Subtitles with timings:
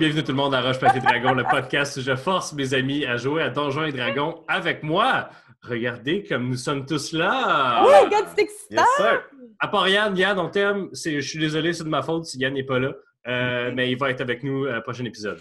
[0.00, 3.04] bienvenue tout le monde à Roche Papier Dragon, le podcast où je force mes amis
[3.04, 5.28] à jouer à Donjons et Dragons avec moi.
[5.62, 7.82] Regardez comme nous sommes tous là.
[7.84, 8.82] Oh my god, c'est excitant!
[8.98, 9.18] Yes.
[9.58, 10.88] À part Yann, Yann, on t'aime.
[10.94, 12.92] Je suis désolé, c'est de ma faute si Yann n'est pas là.
[13.28, 15.38] Euh, mais il va être avec nous au prochain épisode.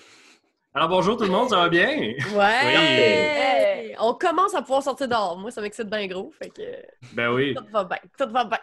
[0.73, 2.13] Alors bonjour tout le monde, ça va bien?
[2.35, 3.95] Ouais!
[4.01, 5.37] On commence à pouvoir sortir dehors.
[5.37, 6.31] Moi, ça m'excite bien gros.
[6.37, 6.61] Fait que
[7.13, 7.53] Ben oui.
[7.55, 7.97] tout va bien.
[8.17, 8.59] Tout va bien.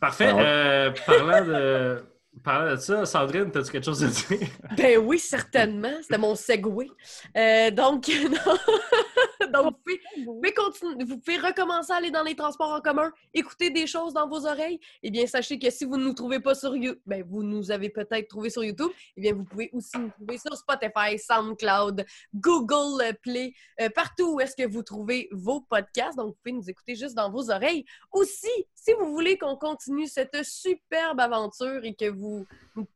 [0.00, 0.26] Parfait.
[0.26, 2.04] Alors- Euh, parlant, de,
[2.38, 4.48] parlant de ça, Sandrine, as-tu quelque chose à dire?
[4.76, 5.92] Ben oui, certainement.
[6.02, 6.88] C'était mon segway.
[7.36, 9.48] Euh, donc, non.
[9.52, 13.70] donc, vous pouvez, vous, vous pouvez recommencer à aller dans les transports en commun, écouter
[13.70, 14.78] des choses dans vos oreilles.
[15.02, 17.70] Eh bien, sachez que si vous ne nous trouvez pas sur YouTube, ben, vous nous
[17.70, 22.04] avez peut-être trouvé sur YouTube, eh bien, vous pouvez aussi nous trouver sur Spotify, SoundCloud,
[22.34, 26.16] Google Play, euh, partout où est-ce que vous trouvez vos podcasts.
[26.16, 27.84] Donc, vous pouvez nous écouter juste dans vos oreilles.
[28.12, 28.48] Aussi,
[28.80, 32.86] si vous voulez qu'on continue cette superbe aventure et que vous nous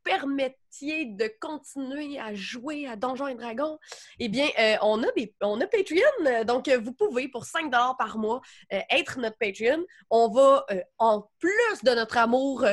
[0.81, 3.79] de continuer à jouer à Donjons et Dragons,
[4.19, 5.07] eh bien, euh, on, a
[5.43, 6.45] on a Patreon.
[6.45, 8.41] Donc, euh, vous pouvez, pour 5 par mois,
[8.73, 9.85] euh, être notre Patreon.
[10.11, 10.67] On va,
[10.99, 12.65] en plus de notre amour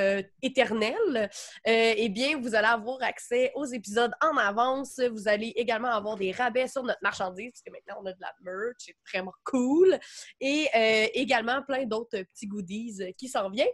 [0.42, 1.30] éternel,
[1.66, 5.00] eh bien, vous allez avoir accès aux épisodes en avance.
[5.00, 8.22] Vous allez également avoir des rabais sur notre marchandise, parce que maintenant, on a de
[8.22, 8.77] la merch.
[8.80, 9.97] C'est vraiment cool.
[10.39, 10.67] Et
[11.14, 13.67] également plein d'autres petits goodies qui s'en viennent.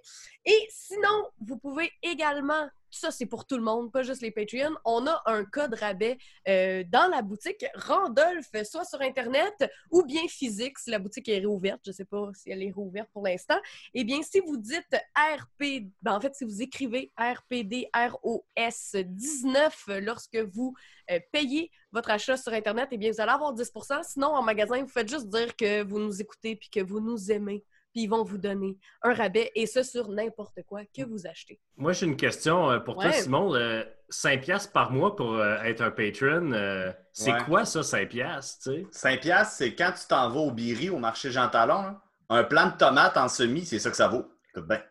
[0.45, 4.75] Et sinon, vous pouvez également, ça c'est pour tout le monde, pas juste les Patreons,
[4.85, 10.27] on a un code rabais euh, dans la boutique Randolph, soit sur Internet ou bien
[10.27, 13.57] physique, si la boutique est réouverte, je sais pas si elle est réouverte pour l'instant.
[13.93, 19.85] Eh bien, si vous dites RP, ben, en fait, si vous écrivez RPD ROS 19
[20.01, 20.75] lorsque vous
[21.11, 24.81] euh, payez votre achat sur Internet, eh bien, vous allez avoir 10% Sinon, en magasin,
[24.81, 27.63] vous faites juste dire que vous nous écoutez puis que vous nous aimez
[27.95, 31.61] puis ils vont vous donner un rabais, et ce sur n'importe quoi que vous achetez.
[31.77, 33.13] Moi, j'ai une question euh, pour toi, Ouais.
[33.13, 33.55] Simon.
[33.55, 37.43] Euh, 5 piastres par mois pour euh, être un patron, euh, c'est Ouais.
[37.47, 38.87] quoi ça, 5 piastres, tu sais?
[38.91, 42.43] 5 piastres, c'est quand tu t'en vas au Biri, au marché Jean Talon, là, un
[42.43, 44.25] plant de tomates en semi, c'est ça que ça vaut.
[44.49, 44.83] Écoute bien.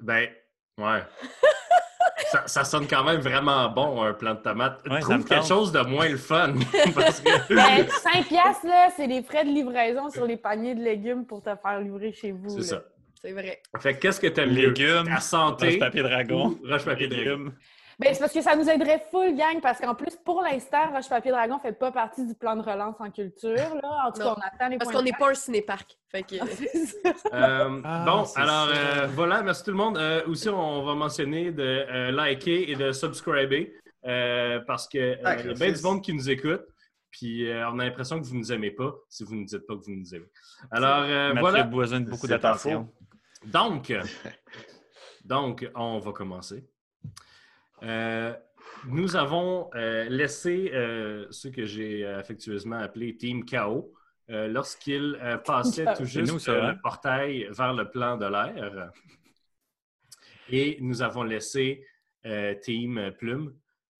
[0.00, 0.28] Ben,
[0.78, 1.02] ouais.
[2.30, 4.80] ça, ça sonne quand même vraiment bon, un plant de tomate.
[4.88, 6.54] Ouais, Trouve quelque chose de moins le fun.
[6.94, 7.54] parce que...
[7.54, 11.42] Ben, 5 piastres, là, c'est les frais de livraison sur les paniers de légumes pour
[11.42, 12.50] te faire livrer chez vous.
[12.50, 12.82] C'est ça.
[13.20, 13.60] C'est vrai.
[13.80, 14.68] Fait que qu'est-ce que t'aimes mieux?
[14.68, 17.52] Légumes, Ta santé roche papier dragon, ou roche papier dragon?
[18.00, 21.08] Ben, c'est parce que ça nous aiderait full, gang, parce qu'en plus, pour l'instant, Roche
[21.10, 23.52] Papier Dragon fait pas partie du plan de relance en culture.
[23.54, 24.06] Là.
[24.06, 24.34] En tout Non.
[24.34, 25.98] cas, on attend les Parce qu'on n'est pas un cinéparc.
[26.10, 26.36] Fait que...
[27.34, 29.98] Euh, Ah, bon, alors euh, voilà, merci tout le monde.
[29.98, 33.74] Euh, aussi, on va mentionner de euh, liker et de subscriber
[34.06, 36.62] euh, parce que euh, Ah, il y a bien du monde qui nous écoute.
[37.10, 39.66] Puis euh, on a l'impression que vous ne nous aimez pas si vous ne dites
[39.66, 40.26] pas que vous nous aimez.
[40.70, 41.60] Alors euh, voilà.
[41.60, 42.88] a besoin de beaucoup d'attention.
[43.44, 43.92] Donc,
[45.24, 46.66] donc, on va commencer.
[47.82, 48.34] Euh,
[48.86, 53.92] nous avons euh, laissé euh, ce que j'ai affectueusement appelé Team KO
[54.30, 56.72] euh, lorsqu'il euh, passait tout juste nous, ça, euh, hein?
[56.72, 58.90] le portail vers le plan de l'air.
[60.48, 61.86] Et nous avons laissé
[62.26, 63.54] euh, Team Plume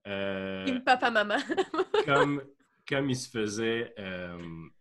[0.07, 1.37] euh, Team papa-maman.
[2.07, 2.43] comme,
[2.89, 4.39] comme il se faisait euh,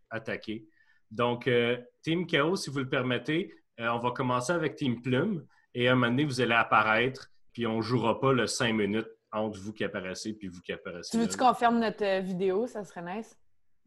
[0.09, 0.65] attaquer.
[1.11, 5.45] Donc, euh, Team KO, si vous le permettez, euh, on va commencer avec Team Plume
[5.73, 8.73] et à un moment donné, vous allez apparaître, puis on ne jouera pas le 5
[8.73, 11.11] minutes entre vous qui apparaissez puis vous qui apparaissez.
[11.11, 12.65] Tu veux-tu qu'on ferme notre euh, vidéo?
[12.67, 13.37] Ça serait nice.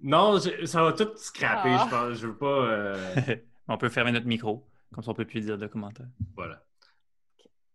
[0.01, 1.85] Non, je- ça va tout scraper, Ah.
[1.87, 2.19] je pense.
[2.19, 2.47] Je veux pas.
[2.47, 2.97] euh,
[3.69, 6.09] On peut fermer notre micro, comme ça on peut plus dire de commentaires.
[6.37, 6.65] Voilà.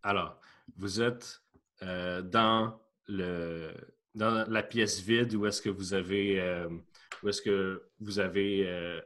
[0.03, 0.39] Alors,
[0.77, 1.41] vous êtes
[1.83, 3.71] euh, dans, le,
[4.15, 6.67] dans la pièce vide où est-ce que vous avez, euh,
[7.23, 8.99] où est-ce que vous avez euh,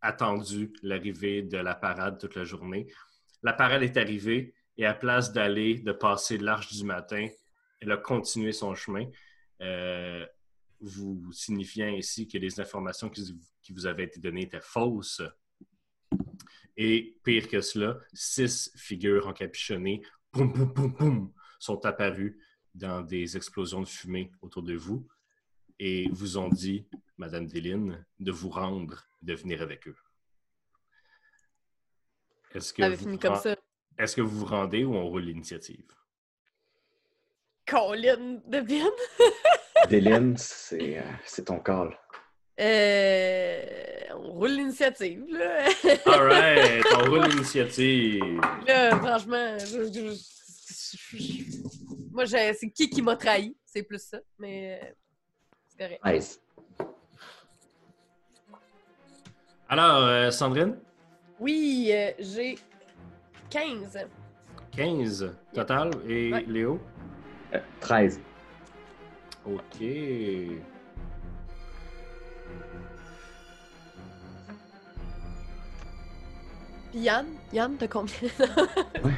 [0.00, 2.86] attendu l'arrivée de la parade toute la journée.
[3.42, 7.26] La parade est arrivée et à place d'aller, de passer l'arche du matin,
[7.80, 9.06] elle a continué son chemin,
[9.60, 10.24] euh,
[10.80, 15.22] vous signifiant ainsi que les informations qui, qui vous avaient été données étaient fausses.
[16.76, 20.00] Et pire que cela, six figures encapuchonnées,
[20.30, 22.38] poum, poum, poum, poum, sont apparues
[22.72, 25.08] dans des explosions de fumée autour de vous
[25.80, 26.86] et vous ont dit,
[27.16, 29.96] Madame Déline, de vous rendre, de venir avec eux.
[32.52, 33.56] Est-ce que, vous fini comme ça.
[33.98, 35.82] Est-ce que vous vous rendez ou on roule l'initiative?
[37.66, 38.86] Colin de bien.
[39.88, 41.96] Déline, c'est euh, c'est ton call.
[42.60, 43.62] Euh,
[44.14, 45.66] on roule l'initiative, là.
[46.06, 48.40] All right, on roule l'initiative.
[48.66, 51.58] là, franchement, je- je- je-
[52.10, 53.54] moi, je- c'est qui qui m'a trahi?
[53.64, 54.86] C'est plus ça, mais euh,
[55.68, 56.04] c'est correct.
[56.04, 56.40] Nice.
[59.68, 60.78] Alors, euh, Sandrine,
[61.38, 62.58] Oui, euh, j'ai
[63.50, 63.98] 15.
[64.72, 65.90] 15 total.
[66.08, 66.44] Et Ouais.
[66.46, 66.80] Léo?
[67.54, 68.20] Euh, 13.
[69.46, 69.78] Ok.
[69.78, 70.60] Puis
[76.94, 78.14] Yann, Yann, t'as combien?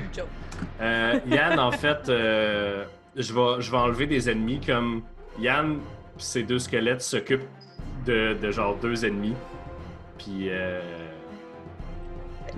[0.83, 2.85] Euh, Yann, en fait, euh,
[3.17, 5.03] je, vais, je vais enlever des ennemis comme
[5.39, 5.79] Yann,
[6.19, 7.49] ses deux squelettes s'occupent
[8.07, 9.35] de, de genre deux ennemis.
[10.19, 10.49] Puis.
[10.51, 10.81] Euh...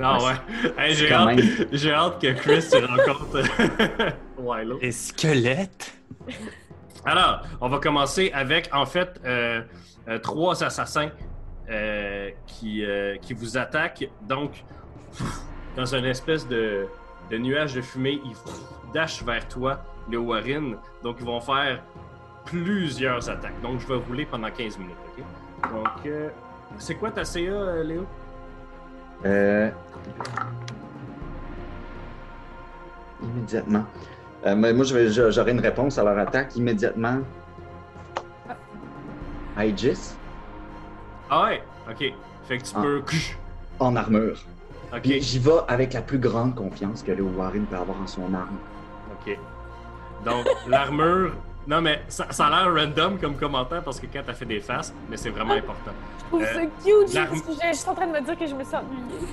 [0.00, 0.32] Ah Ouais.
[0.78, 3.42] Hey, j'ai, hâte, même- j'ai hâte que Chris rencontre
[4.38, 4.78] Wilo.
[4.80, 5.92] Les squelettes.
[7.04, 9.62] Alors, on va commencer avec, en fait, euh,
[10.08, 11.10] euh, trois assassins
[11.70, 12.84] euh, qui,
[13.20, 14.08] qui vous attaquent.
[14.28, 14.64] Donc,
[15.76, 16.86] dans une espèce de,
[17.30, 20.76] de nuage de fumée, ils dashent vers toi, le Warren.
[21.02, 21.82] Donc, ils vont faire
[22.44, 23.60] plusieurs attaques.
[23.62, 25.24] Donc, je vais rouler pendant 15 minutes, OK?
[25.72, 26.28] Donc, euh,
[26.78, 28.06] c'est quoi ta CA, Léo?
[29.24, 29.70] Euh...
[33.22, 33.84] Immédiatement.
[34.46, 37.18] Euh, moi, j'aurai une réponse à leur attaque immédiatement.
[39.58, 40.14] Aegis,
[41.30, 42.12] Ah ouais, OK.
[42.44, 42.82] Fait que tu Ah.
[42.82, 43.02] peux...
[43.80, 44.38] en armure.
[44.94, 48.32] OK, j'y vais avec la plus grande confiance que Léo Warren peut avoir en son
[48.34, 48.58] arme.
[49.26, 49.38] OK.
[50.24, 51.32] Donc, l'armure...
[51.66, 54.60] Non, mais ça, ça a l'air random comme commentaire parce que quand t'as fait des
[54.60, 55.92] faces, mais c'est vraiment important.
[56.18, 57.14] Je trouve Euh, ça cute.
[57.14, 59.28] l'arme- Je je- suis en train de me dire que je me suis ennuyée.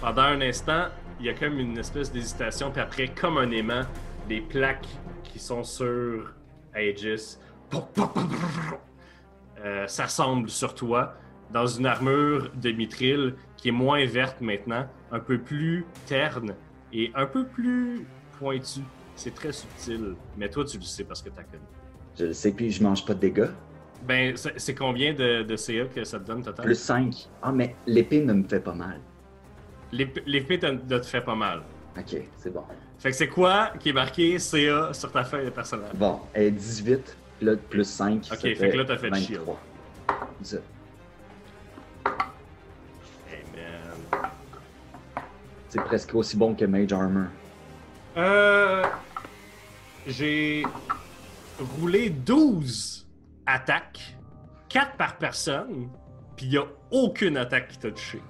[0.00, 0.86] Pendant un instant,
[1.20, 3.82] il y a comme une espèce d'hésitation, puis après, comme un aimant,
[4.28, 4.86] les plaques
[5.24, 6.32] qui sont sur
[6.74, 7.38] Aegis
[9.64, 11.14] euh, s'assemblent sur toi
[11.50, 16.54] dans une armure de mithril qui est moins verte maintenant, un peu plus terne
[16.92, 18.06] et un peu plus
[18.38, 18.80] pointue.
[19.16, 21.62] C'est très subtil, mais toi tu le sais parce que t'as connu.
[22.18, 23.48] Je le sais, puis je mange pas de dégâts.
[24.04, 26.64] Ben, c'est combien de, de CA que ça te donne total?
[26.66, 27.28] Plus 5.
[27.40, 28.98] Ah, mais l'épée ne me fait pas mal.
[29.92, 30.66] L'ép- L'épée te,
[30.98, 31.62] te fait pas mal.
[31.96, 32.64] Ok, c'est bon.
[32.98, 35.92] Fait que c'est quoi qui est marqué CA sur ta feuille de personnage?
[35.94, 38.28] Bon, elle est 18, puis là, plus 5.
[38.32, 39.38] Ok, fait que là, t'as fait le shield.
[39.40, 39.60] 23.
[40.42, 40.56] Ça.
[43.30, 44.30] Hey man.
[45.68, 47.26] C'est presque aussi bon que Mage Armor.
[48.16, 48.82] Euh.
[50.06, 50.64] J'ai
[51.78, 53.06] roulé 12
[53.46, 54.16] attaques,
[54.68, 55.88] 4 par personne,
[56.36, 58.20] puis il y a aucune attaque qui t'a touché.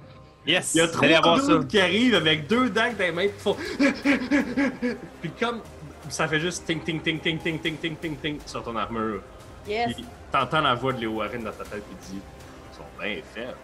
[0.46, 0.74] Yes!
[0.74, 3.56] Il y a trois dudes qui arrivent avec deux dagues dans les mains, puis font.
[5.20, 5.60] puis comme
[6.08, 9.22] ça fait juste ting ting ting ting ting ting ting ting ting sur ton armure.
[9.66, 9.94] Yes.
[9.94, 13.20] Puis t'entends la voix de Léo Warren dans ta tête qui dit Ils sont bien
[13.32, 13.56] faibles.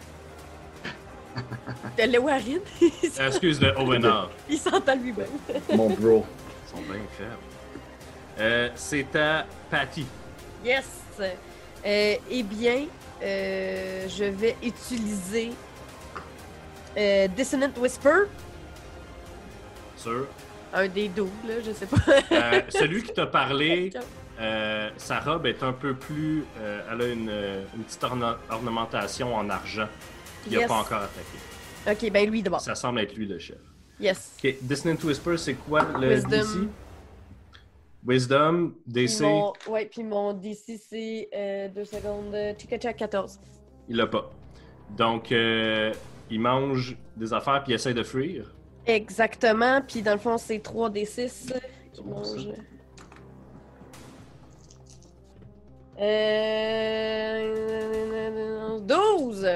[1.97, 4.31] De le Warren, Euh, excuse de Owenard.
[4.49, 5.27] il s'entend lui-même.
[5.75, 6.25] Mon bro.
[6.67, 7.31] Ils sont bien faibles.
[8.39, 10.07] Euh, c'est à Patty.
[10.65, 10.87] Yes!
[11.21, 12.87] Euh, eh bien,
[13.23, 15.51] euh, je vais utiliser
[16.97, 18.27] euh, Dissonant Whisper,
[19.97, 20.27] Sûr.
[20.73, 21.97] un des doubles, là, je sais pas.
[22.33, 23.91] Euh, celui qui t'a parlé,
[24.41, 26.45] euh, sa robe est un peu plus.
[26.61, 27.31] euh, elle a une,
[27.77, 29.89] une petite orna- ornementation en argent.
[30.47, 30.69] Il n'a Yes.
[30.69, 31.39] pas encore attaqué.
[32.07, 32.61] Ok, ben lui d'abord.
[32.61, 33.59] Ça semble être lui le chef.
[34.01, 34.37] Yes.
[34.43, 36.31] Ok, Dissonant Whisper, c'est quoi le Wisdom.
[36.31, 36.69] DC
[38.07, 42.35] Wisdom, DC, mon, ouais, puis mon DC, c'est euh, deux secondes.
[42.57, 43.41] Chica 14.
[43.89, 44.31] il l'a pas.
[44.97, 45.93] Donc, euh,
[46.31, 48.55] il mange des affaires puis il essaie de fuir.
[48.87, 49.83] Exactement.
[49.87, 51.53] Puis dans le fond, c'est 3 des 6
[51.93, 52.49] qui mangent.
[57.49, 58.79] Euh...
[58.81, 59.47] 12!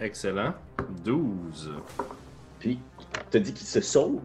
[0.00, 0.54] Excellent.
[1.04, 1.72] 12.
[2.58, 2.78] Puis,
[3.30, 4.22] t'as dit qu'il se sauve?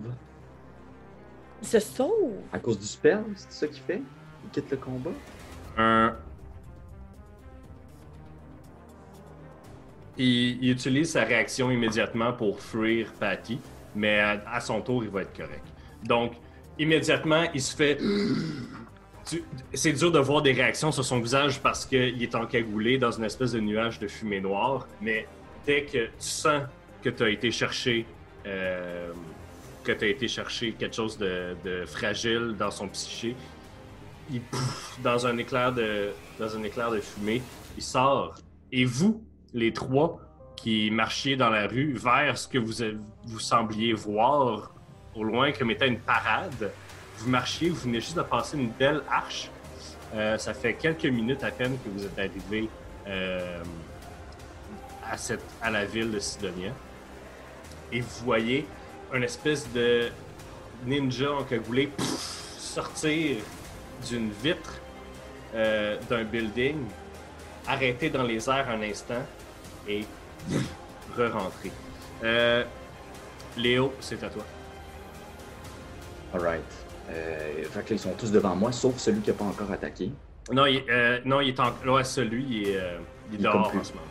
[1.62, 2.34] Il se sauve!
[2.54, 4.02] à cause du spell, c'est ça qu'il fait?
[4.46, 5.12] Il quitte le combat?
[5.78, 6.16] Un.
[10.18, 13.60] Il, il utilise sa réaction immédiatement pour fuir Patty,
[13.96, 15.64] mais à, à son tour, il va être correct.
[16.04, 16.34] Donc,
[16.78, 17.98] immédiatement, il se fait.
[19.74, 23.26] C'est dur de voir des réactions sur son visage parce qu'il est encagoulé dans une
[23.26, 25.28] espèce de nuage de fumée noire, mais
[25.70, 26.64] dès que tu sens
[27.04, 28.06] que tu as été chercher.
[28.48, 29.12] euh,
[29.84, 33.36] que tu as été chercher quelque chose de, fragile dans son psyché,
[34.30, 37.42] il pouf, dans un éclair de dans un éclair de fumée,
[37.78, 38.36] il sort
[38.72, 39.24] et vous
[39.54, 40.20] les trois
[40.58, 42.78] qui marchiez dans la rue vers ce que vous
[43.26, 44.72] vous sembliez voir
[45.16, 46.72] au loin comme étant une parade,
[47.18, 49.50] vous marchiez, vous venez juste de passer une belle arche.
[50.14, 52.70] Euh, ça fait quelques minutes à peine que vous êtes arrivé
[53.08, 53.64] euh,
[55.10, 56.72] à cette à la ville de Sidonia
[57.92, 58.66] et vous voyez
[59.14, 60.10] une espèce de
[60.86, 63.38] ninja encagoulé pouf, sortir
[64.08, 64.80] d'une vitre
[65.56, 66.78] euh, d'un building,
[67.68, 69.26] arrêter dans les airs un instant
[69.88, 70.06] et
[71.18, 71.72] re-rentrer.
[72.24, 72.64] Euh,
[73.58, 74.46] Léo, c'est à toi.
[76.34, 76.62] Alright.
[77.10, 79.72] Euh, fait que là, ils sont tous devant moi, sauf celui qui n'a pas encore
[79.72, 80.12] attaqué.
[80.52, 81.74] Non, il, euh, non, il est en.
[81.88, 82.80] Ouais, celui, il est, il est
[83.34, 84.06] Il dehors en ce moment.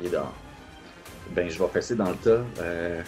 [0.00, 0.34] Il est dehors.
[1.34, 3.02] Ben, je vais fesser dans le tas euh,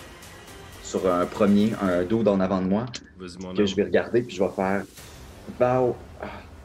[0.82, 2.86] sur un premier, un dos en avant de moi,
[3.18, 4.84] Vas-y, mon que je vais regarder, puis je vais faire
[5.58, 5.96] Vow,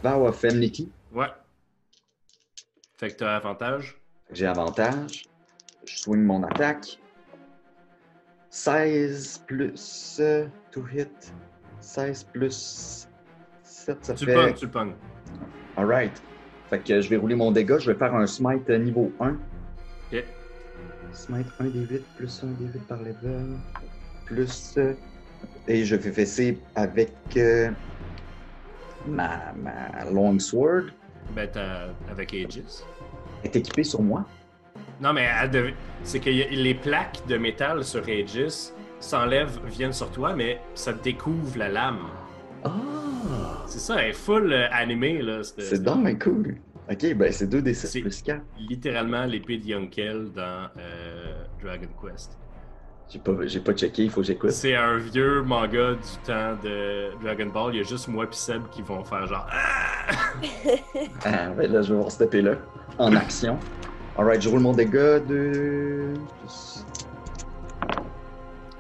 [0.03, 0.89] vow of Enmity.
[1.11, 1.25] Ouais.
[2.97, 3.99] Fait que t'as avantage.
[4.31, 5.25] J'ai avantage.
[5.85, 6.99] Je swing mon attaque.
[8.49, 11.33] 16 plus euh, to hit.
[11.79, 13.07] 16 plus
[13.63, 14.33] 7, ça Tu fait.
[14.33, 14.93] pognes, tu le pognes.
[15.75, 16.21] Alright.
[16.69, 17.79] Fait que je vais rouler mon dégât.
[17.79, 19.29] Je vais faire un smite niveau 1.
[20.11, 20.23] Ok.
[21.17, 23.57] Smite 1 des 8 plus 1 des 8 par level.
[24.25, 24.75] Plus.
[24.77, 24.93] euh,
[25.67, 27.69] et je vais fesser avec euh,
[29.07, 30.83] ma, ma long sword.
[31.36, 31.88] Ben, t'as.
[32.12, 32.83] Avec Aegis.
[33.43, 34.25] Elle est équipée sur moi.
[35.01, 39.59] Non, mais elle dev- c'est que y a- les plaques de métal sur Aegis s'enlèvent,
[39.65, 42.00] viennent sur toi, mais ça découvre la lame.
[42.63, 42.71] Ah!
[43.67, 45.43] C'est ça, elle est full euh, animée, là.
[45.43, 46.57] cette- C'est donc cool.
[46.89, 48.41] Ok, ben c'est 2 des 7 C'est- plus 4.
[48.58, 52.38] littéralement l'épée de Yunkel dans euh, Dragon Quest.
[53.10, 54.51] J'ai pas, j'ai pas checké, il faut que j'écoute.
[54.51, 57.74] C'est un vieux manga du temps de Dragon Ball.
[57.74, 59.48] Il y a juste moi et Seb qui vont faire genre
[61.25, 61.50] Ah!
[61.58, 62.56] Ben là, je vais voir cette épée-là.
[62.98, 63.58] En action.
[64.17, 66.13] Alright, je roule mon dégât de.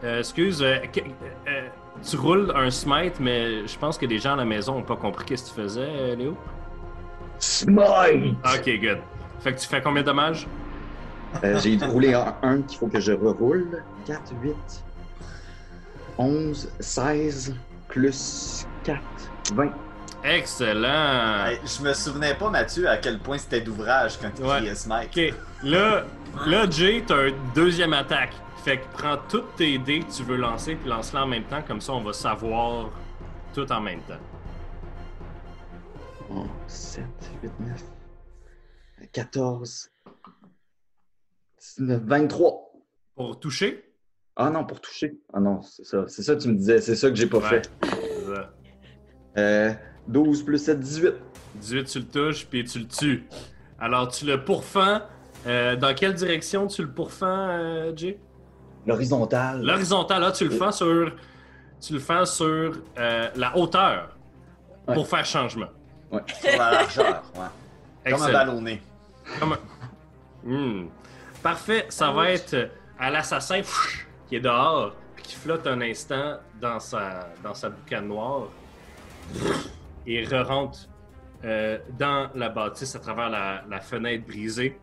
[0.03, 1.67] Euh, excuse, euh, que- euh,
[2.07, 4.95] tu roules un smite, mais je pense que les gens à la maison ont pas
[4.95, 6.37] compris ce que tu faisais, euh, Léo?
[7.39, 8.35] Smite!
[8.43, 8.99] Ok, good.
[9.41, 10.47] Fait que tu fais combien de dommages?
[11.43, 13.83] Euh, j'ai roulé en 1 qu'il faut que je reroule.
[14.05, 14.55] 4, 8,
[16.17, 17.55] 11, 16,
[17.87, 18.99] plus 4,
[19.53, 19.69] 20.
[20.23, 21.45] Excellent!
[21.47, 24.57] Hey, je me souvenais pas, Mathieu, à quel point c'était d'ouvrage quand tu Ouais.
[24.57, 25.09] criais Smite.
[25.15, 26.03] Ok, là,
[26.45, 28.33] là, Jay, t'as un deuxième attaque.
[28.65, 31.61] Fait que prends toutes tes dés que tu veux lancer, puis lance-les en même temps,
[31.65, 32.89] comme ça on va savoir
[33.53, 34.15] tout en même temps.
[36.29, 37.03] Oh, 7,
[37.43, 37.83] 8, 9,
[39.11, 39.91] 14,
[41.77, 42.73] 19, 23.
[43.15, 43.83] Pour toucher?
[44.35, 45.17] Ah non, pour toucher.
[45.33, 46.05] Ah non, c'est ça.
[46.07, 46.79] C'est ça que tu me disais.
[46.81, 47.49] C'est ça que j'ai pas Ouais.
[47.49, 47.71] fait.
[47.83, 48.53] C'est ça.
[49.37, 49.73] Euh,
[50.07, 51.13] 12 plus 7, 18.
[51.55, 53.27] 18, tu le touches, puis tu le tues.
[53.79, 55.01] Alors, tu le pourfends.
[55.47, 58.19] Euh, dans quelle direction tu le pourfends, euh, Jay?
[58.85, 59.63] L'horizontale.
[59.63, 61.15] L'horizontale, là, tu le fends sur,
[61.79, 62.45] tu le fends sur
[62.97, 64.17] euh, la hauteur
[64.87, 64.93] Ouais.
[64.93, 65.67] pour faire changement.
[66.27, 68.11] Sur la largeur, ouais.
[68.11, 68.81] Comme un ballonné.
[69.39, 69.59] Comme un-
[70.43, 70.87] Hmm.
[71.43, 73.61] Parfait, ça va être à l'assassin
[74.29, 78.47] qui est dehors, puis qui flotte un instant dans sa, dans sa boucane noire
[80.05, 80.79] et re-rentre
[81.43, 84.79] euh, dans la bâtisse à travers la, la fenêtre brisée.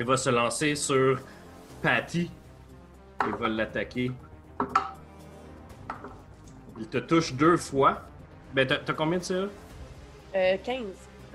[0.00, 1.20] Il va se lancer sur
[1.80, 2.30] Patty.
[3.26, 4.10] Il va l'attaquer.
[6.78, 8.00] Il te touche deux fois.
[8.54, 9.34] Ben, t'as combien de ça?
[10.34, 10.82] Euh, 15.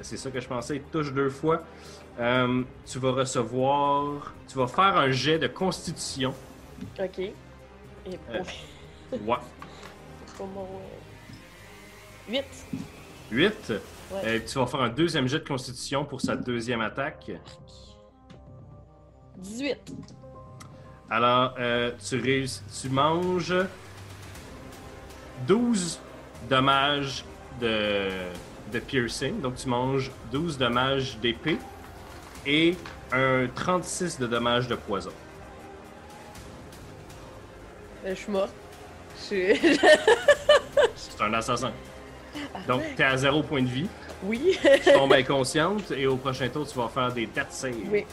[0.01, 0.75] C'est ça que je pensais.
[0.77, 1.63] Il te touche deux fois.
[2.19, 4.33] Euh, tu vas recevoir.
[4.47, 6.33] Tu vas faire un jet de constitution.
[6.99, 7.19] OK.
[7.19, 7.33] Et
[8.07, 8.43] Euh.
[9.09, 9.37] pour, Ouais.
[10.35, 10.67] pour mon...
[12.29, 12.43] 8.
[13.31, 13.53] 8.
[13.69, 13.77] Ouais.
[14.25, 17.31] Euh, tu vas faire un deuxième jet de constitution pour sa deuxième attaque.
[19.37, 19.93] 18.
[21.09, 23.53] Alors, euh, tu, réussis- tu manges
[25.47, 25.99] 12
[26.49, 27.23] dommages
[27.61, 28.09] de,
[28.71, 29.41] de piercing.
[29.41, 31.57] Donc, tu manges 12 dommages d'épée
[32.45, 32.75] et
[33.11, 35.11] un 36 de dommages de poison.
[38.05, 38.53] Euh, je suis morte.
[39.19, 39.55] Je suis...
[40.95, 41.71] C'est un assassin.
[42.67, 43.87] Donc, tu es à 0 point de vie.
[44.23, 44.57] oui.
[44.83, 47.73] Tu tombes inconsciente et au prochain tour, tu vas faire des death saves.
[47.91, 48.05] oui.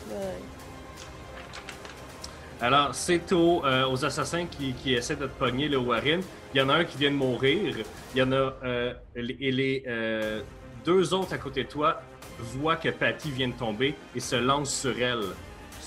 [2.61, 6.23] Alors, c'est aux, euh, aux assassins qui, qui essaient de te pogner le Warren.
[6.54, 7.75] Il y en a un qui vient de mourir.
[8.14, 8.54] Il y en a.
[8.64, 10.42] euh, et les euh,
[10.84, 12.00] deux autres à côté de toi
[12.38, 15.23] voient que Patty vient de tomber et se lancent sur elle.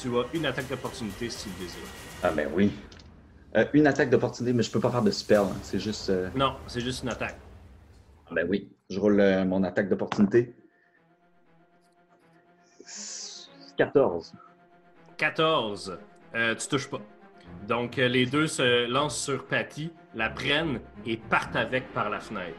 [0.02, 1.90] Tu as une attaque d'opportunité si tu le désires.
[2.22, 2.72] Ah ben oui.
[3.56, 5.38] Euh, une attaque d'opportunité, mais je peux pas faire de spell.
[5.40, 5.56] hein.
[5.64, 6.12] C'est juste.
[6.36, 7.38] Non, c'est juste une attaque.
[8.30, 8.70] Ah Ben oui.
[8.90, 10.54] Je roule mon attaque d'opportunité.
[13.78, 14.34] 14.
[15.18, 15.98] 14.
[16.36, 17.00] Euh, tu touches pas.
[17.68, 22.58] Donc, les deux se lancent sur Patty, la prennent et partent avec par la fenêtre.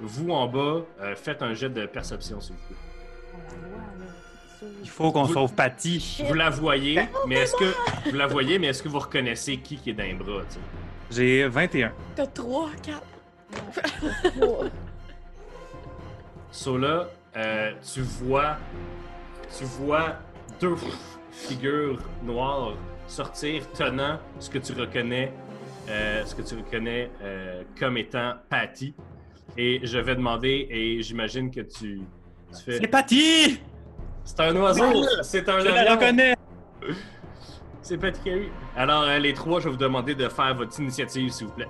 [0.00, 2.76] Vous en bas, euh, faites un jet de perception, s'il vous plaît.
[4.82, 6.22] Il faut qu'on sauve Patty.
[6.26, 9.76] Vous la voyez, mais est-ce que vous la voyez, mais est-ce que vous reconnaissez qui
[9.76, 10.60] qui est dans les bras, tu sais?
[11.10, 11.92] J'ai 21.
[12.14, 13.02] T'as 3, 4.
[16.52, 18.58] So là, euh, tu vois,
[19.58, 20.16] tu vois
[20.60, 20.76] deux
[21.32, 22.74] figures noires
[23.08, 25.32] sortir tenant ce que tu reconnais
[25.90, 28.94] euh, ce que tu reconnais euh, comme étant Patty.
[29.56, 32.02] Et je vais demander, et j'imagine que tu,
[32.54, 32.78] tu fais.
[32.78, 33.60] C'est Patty!
[34.24, 35.04] C'est un oiseau!
[35.22, 36.36] C'est un Je la reconnais!
[37.82, 38.48] C'est Patty Carey.
[38.76, 41.68] Alors, euh, les trois, je vais vous demander de faire votre initiative, s'il vous plaît.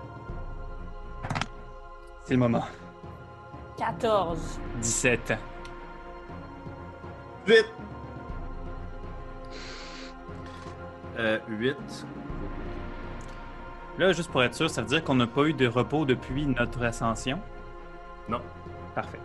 [2.24, 2.64] C'est le moment.
[3.78, 4.38] 14.
[4.82, 5.32] 17.
[7.46, 7.72] Vite!
[11.18, 11.76] Euh, 8.
[14.00, 16.46] Là, juste pour être sûr, ça veut dire qu'on n'a pas eu de repos depuis
[16.46, 17.38] notre ascension?
[18.30, 18.40] Non.
[18.94, 19.20] Parfait.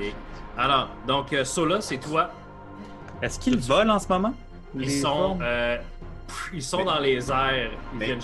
[0.00, 0.12] Et
[0.56, 2.30] alors, donc, euh, Sola, c'est toi.
[3.22, 4.34] Est-ce qu'ils volent en ce moment?
[4.74, 5.78] Ils Les sont, euh,
[6.26, 7.70] pff, ils sont dans les airs.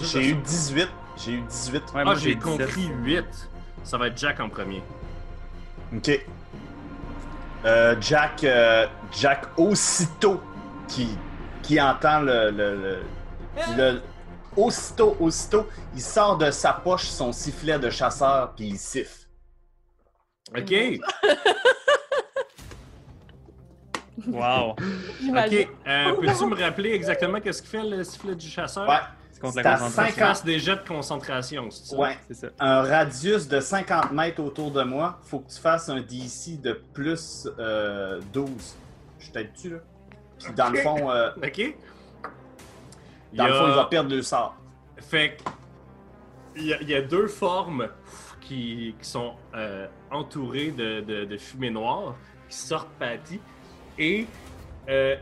[0.02, 0.88] J'ai eu 18.
[1.18, 1.74] J'ai eu 18.
[1.94, 2.42] Ouais, Ah, moi, j'ai 17.
[2.58, 3.24] compris 8.
[3.84, 4.82] Ça va être Jack en premier.
[5.96, 6.20] Ok.
[7.64, 10.40] Euh, Jack, euh, Jack, aussitôt
[10.88, 11.16] qui,
[11.62, 12.98] qui entend le, le, le,
[13.76, 14.02] le-
[14.56, 19.26] Aussitôt, aussitôt, il sort de sa poche son sifflet de chasseur puis il siffle.
[20.56, 20.74] OK.
[24.28, 24.70] Wow!
[24.70, 25.68] OK.
[25.86, 28.88] Euh, Peux-tu me rappeler exactement qu'est-ce qu'il fait, le sifflet du chasseur?
[28.88, 28.94] Ouais,
[29.32, 30.26] C'est contre C'est la à concentration.
[30.26, 31.96] Fasse des jets de concentration, c'est ça?
[31.96, 32.16] ouais.
[32.28, 32.46] C'est ça.
[32.60, 36.80] Un radius de 50 mètres autour de moi, faut que tu fasses un DC de
[36.94, 38.48] plus euh, 12.
[39.18, 39.78] Je t'aide dessus, là?
[40.38, 41.74] Puis dans le fond, euh, OK.
[43.34, 44.56] Dans le fond, il va perdre deux sorts.
[44.98, 45.38] Fait
[46.56, 47.88] il y, a, il y a deux formes
[48.40, 52.14] qui, qui sont euh, entourées de, de, de fumée noire
[52.48, 53.40] qui sortent Patty.
[53.98, 54.26] Et
[54.88, 55.16] euh,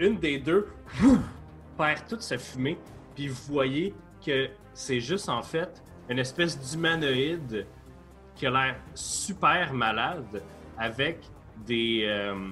[0.00, 0.68] une des deux
[1.78, 2.78] perd toute sa fumée.
[3.14, 7.66] Puis vous voyez que c'est juste en fait une espèce d'humanoïde
[8.34, 10.42] qui a l'air super malade
[10.78, 11.20] avec
[11.66, 12.04] des.
[12.06, 12.48] euh,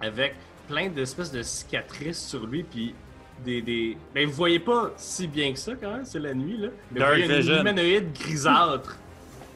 [0.00, 0.34] avec
[0.68, 2.62] plein d'espèces de cicatrices sur lui.
[2.62, 2.94] Puis
[3.44, 3.96] des, des...
[4.14, 6.68] Mais vous voyez pas si bien que ça quand même, c'est la nuit là.
[6.90, 7.54] Mais Dark vous voyez vision.
[7.54, 8.96] un humanoïde grisâtre.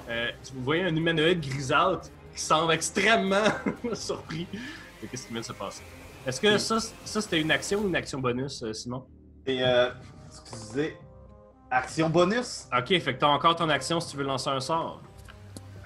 [0.09, 3.45] Euh, vous voyez un humanoïde grisâtre qui semble extrêmement
[3.95, 5.83] surpris de ce qui vient de se passer?
[6.27, 9.05] Est-ce que ça, ça c'était une action ou une action bonus, euh, Simon?
[9.47, 9.91] Et, euh,
[10.27, 10.97] excusez,
[11.71, 12.67] action bonus?
[12.77, 15.03] Ok, fait que t'as encore ton action si tu veux lancer un sort.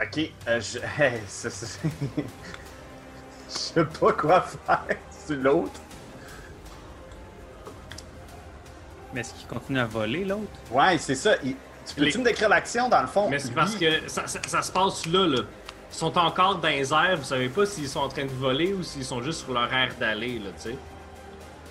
[0.02, 0.78] Ok, euh, je...
[1.02, 1.78] hey, ça, ça-
[3.48, 4.84] je sais pas quoi faire
[5.26, 5.80] sur l'autre.
[9.16, 10.42] Mais est-ce qu'il continue à voler, l'autre?
[10.70, 11.36] Ouais, c'est ça.
[11.42, 11.56] il-
[11.88, 13.30] Tu peux-tu Les- me décrire l'action dans le fond?
[13.30, 15.38] Mais c'est parce que ça, ça- ça se passe là, là.
[15.90, 18.74] Ils sont encore dans les airs, vous savez pas s'ils sont en train de voler
[18.74, 20.76] ou s'ils sont juste sur leur air d'aller, là, tu sais.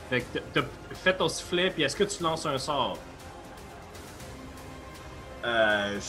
[0.10, 0.62] Fait que t'as
[1.04, 2.98] fait ton sifflet, puis est-ce que tu lances un sort?
[5.46, 6.00] Euh,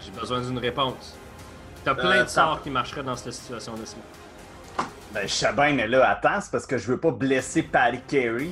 [0.00, 1.14] J'ai besoin d'une réponse.
[1.84, 3.84] T'as plein Euh, de ça- sorts qui marcheraient dans cette situation-là.
[3.84, 4.86] Simon.
[5.12, 8.00] Ben, je sais bien, mais là, attends, c'est parce que je veux pas blesser Patty
[8.08, 8.50] Carey.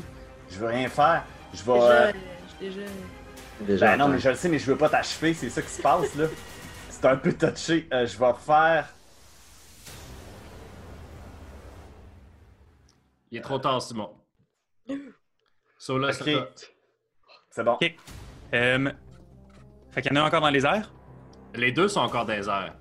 [0.50, 1.22] Je veux rien faire.
[1.52, 1.72] Je vais.
[1.72, 2.12] euh,
[2.60, 2.92] Déjà, déjà.
[3.60, 5.68] Déjà, Ben non, mais je le sais, mais je veux pas t'achever, c'est ça qui
[5.70, 6.26] se passe, là.
[6.88, 7.88] C'est un peu touché.
[7.92, 8.88] Euh, je vais faire.
[13.30, 14.10] Il est trop tard, Simon.
[15.78, 17.72] So là, c'est bon.
[17.72, 17.94] Ok.
[18.54, 18.92] Euh,
[19.90, 20.92] fait qu'il y en a un encore dans les airs,
[21.54, 22.74] Les deux sont encore dans les airs.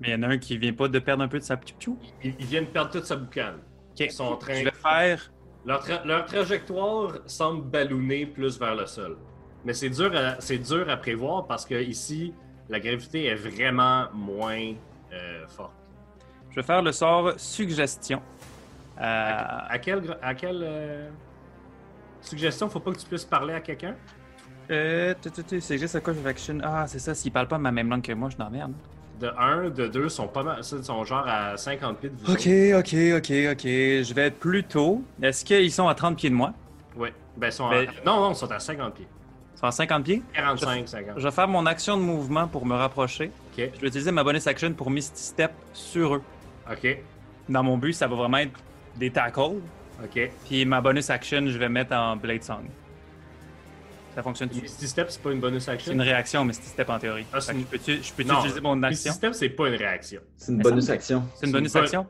[0.00, 1.56] mais il y en a un qui vient pas de perdre un peu de sa
[1.56, 3.58] pchou Ils, ils viennent perdre toute sa boucane.
[3.90, 4.00] Ok.
[4.00, 4.54] Ils sont en train...
[4.54, 5.30] Je vais faire.
[5.66, 9.16] Leur, tra- leur trajectoire semble ballonner plus vers le sol.
[9.64, 12.32] Mais c'est dur, à, dur à prévoir parce que ici,
[12.68, 14.74] la gravité est vraiment moins
[15.12, 15.72] euh, forte.
[16.50, 18.22] Je vais faire le sort suggestion.
[18.98, 21.10] Euh, À quelle, à quelle euh,
[22.20, 23.96] suggestion, faut pas que tu puisses parler à quelqu'un?
[24.70, 25.14] euh,
[25.60, 26.58] c'est juste à quoi je vais action.
[26.62, 28.50] Ah, c'est ça, s'il parle pas ma même langue que moi, je suis dans la
[28.50, 28.72] merde.
[29.20, 32.32] De 1, de 2 sont pas mal, sont genre à 50 pieds de vous.
[32.32, 32.46] Ok,
[32.78, 33.62] ok, ok, ok.
[33.64, 35.02] Je vais être plus tôt.
[35.22, 36.52] Est-ce qu'ils sont à 30 pieds de moi?
[36.96, 37.08] Oui.
[37.36, 39.06] Ben, ils sont à- Ben- Non, non, ils sont à 50 pieds.
[39.54, 40.22] Ils sont à 50 pieds?
[40.34, 41.14] 45, 50.
[41.18, 43.30] Je vais faire mon action de mouvement pour me rapprocher.
[43.56, 46.22] Ok, Je vais utiliser ma bonus action pour Misty Step sur eux.
[46.70, 46.98] ok,
[47.48, 48.58] Dans mon but, ça va vraiment être
[48.96, 49.60] des tackles.
[50.04, 50.30] ok.
[50.46, 52.64] Puis ma bonus action, je vais mettre en Blade Song.
[54.16, 55.92] Ça fonctionne tu Misty Step, c'est pas une bonus C'est action?
[55.92, 57.26] une réaction, Misty Step en théorie.
[57.34, 59.12] Ah, c'est une- je peux-tu Non, utiliser mon Misty action?
[59.12, 60.20] Step, c'est pas une réaction.
[60.38, 61.28] C'est une Mais bonus action.
[61.34, 62.06] C'est une bonus C'est une action?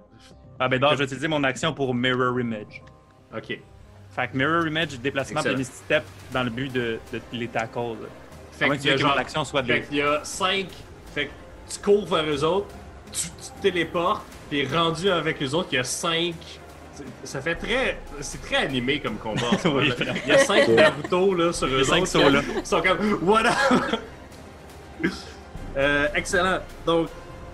[0.61, 2.81] Ah ben non, je vais utiliser mon action pour Mirror Image.
[3.37, 3.59] Ok.
[4.11, 5.55] Fait que Mirror Image, déplacement de.
[5.55, 7.79] Misty Step dans le but de, de les tackles.
[8.01, 8.09] là.
[8.53, 10.69] Fait que que mon genre- action soit Fait qu'il y a 5.
[11.13, 11.31] Fait que
[11.69, 12.69] tu cours vers eux autres,
[13.11, 16.35] tu, tu te téléportes, puis rendu avec eux autres, il y a 5.
[17.25, 17.99] Ça fait très.
[18.21, 19.49] C'est très animé comme combat.
[19.53, 22.07] en ce moment, il y a 5 Naruto là, sur eux Les cinq autres.
[22.11, 22.41] sont là.
[22.57, 23.19] Ils sont comme.
[23.23, 23.55] Voilà!
[25.77, 26.61] Euh, excellent.
[26.87, 27.09] Donc,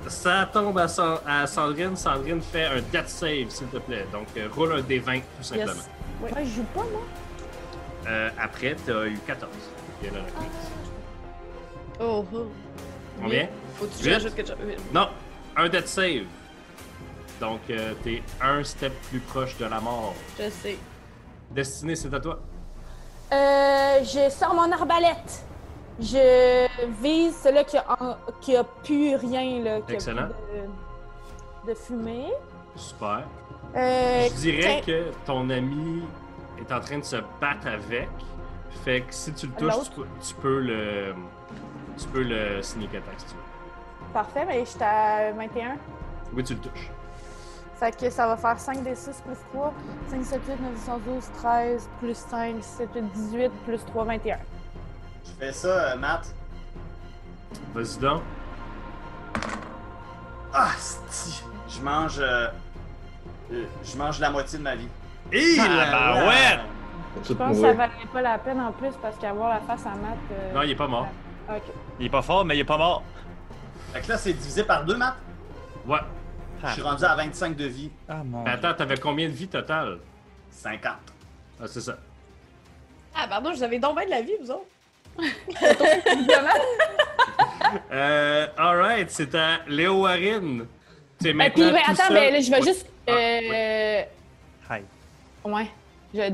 [0.07, 1.97] ça tombe à, San- à Sandrine.
[1.97, 4.07] Sandrine fait un death save, s'il te plaît.
[4.13, 5.73] Donc, euh, roule un D20, tout simplement.
[5.73, 5.91] Yes.
[6.21, 7.03] Moi, je joue pas, moi.
[8.07, 9.51] Euh, après, t'as eu 14.
[10.03, 10.71] Il y a là, la crise.
[12.01, 12.47] Oh, oh.
[13.21, 13.49] Combien?
[13.81, 13.87] Que
[14.35, 14.57] quelque chose?
[14.95, 15.09] Non,
[15.57, 16.23] un death save.
[17.43, 20.15] Donc, euh, t'es un step plus proche de la mort.
[20.39, 20.77] Je sais.
[21.51, 22.39] Destiné, c'est à toi.
[23.33, 25.45] Euh, je sors mon arbalète.
[26.01, 26.69] Je
[27.03, 29.81] vise celui qui a, en- qui a plus rien, là.
[29.81, 30.29] Qui a Excellent.
[30.29, 30.61] plus
[31.67, 32.33] de, de fumée.
[32.77, 33.25] Super.
[33.75, 36.05] Euh, Je dirais que ton ami
[36.61, 38.09] est en train de se battre avec.
[38.85, 41.15] Fait que si tu le touches, tu peux, tu peux le.
[41.99, 44.13] Tu peux le sneak attack si tu veux.
[44.13, 45.75] Parfait, mais j'étais à 21.
[46.35, 46.89] Oui, tu le touches.
[47.83, 49.73] Fait que ça va faire 5 des 6 plus 3.
[50.09, 54.05] 5, 7, 8, 9, 10, 11, 12, 13, plus 5, 7, 8, 18, plus 3,
[54.05, 54.37] 21.
[55.25, 56.33] Je fais ça, euh, Matt.
[57.75, 58.23] Vas-y donc.
[60.55, 61.43] Ah, sti.
[61.69, 62.21] Je mange.
[62.21, 62.47] euh,
[63.53, 64.87] euh, je mange la moitié de ma vie.
[65.33, 66.61] Hé, Ah, ouais!
[67.17, 69.85] Tout Je pense que ça valait pas la peine en plus parce qu'avoir la face
[69.87, 70.19] à Matt.
[70.31, 71.09] euh, Non, il est pas mort.
[71.51, 71.63] Ok.
[71.99, 73.03] Il est pas fort, mais il est pas mort.
[73.93, 75.17] Fait que là, c'est divisé par deux, Matt?
[75.85, 75.99] Ouais.
[76.65, 77.91] Je suis rendu à 25 de vie.
[78.09, 78.43] Ah mon.
[78.45, 79.99] Mais attends, t'avais combien de vie total?
[80.51, 80.93] 50.
[81.61, 81.97] Ah, c'est ça.
[83.15, 84.67] Ah, pardon, vous avez donc bien de la vie, vous autres.
[87.91, 90.67] Euh, alright, c'est à Léo Warren.
[91.19, 91.71] T'es Et maintenant.
[91.73, 92.13] puis, tout attends, seul.
[92.15, 92.63] mais là, je vais Ouais.
[92.63, 92.87] juste.
[93.07, 94.03] Ah, Euh...
[94.71, 94.83] Hi.
[95.45, 95.67] Ouais.
[96.13, 96.33] Je vais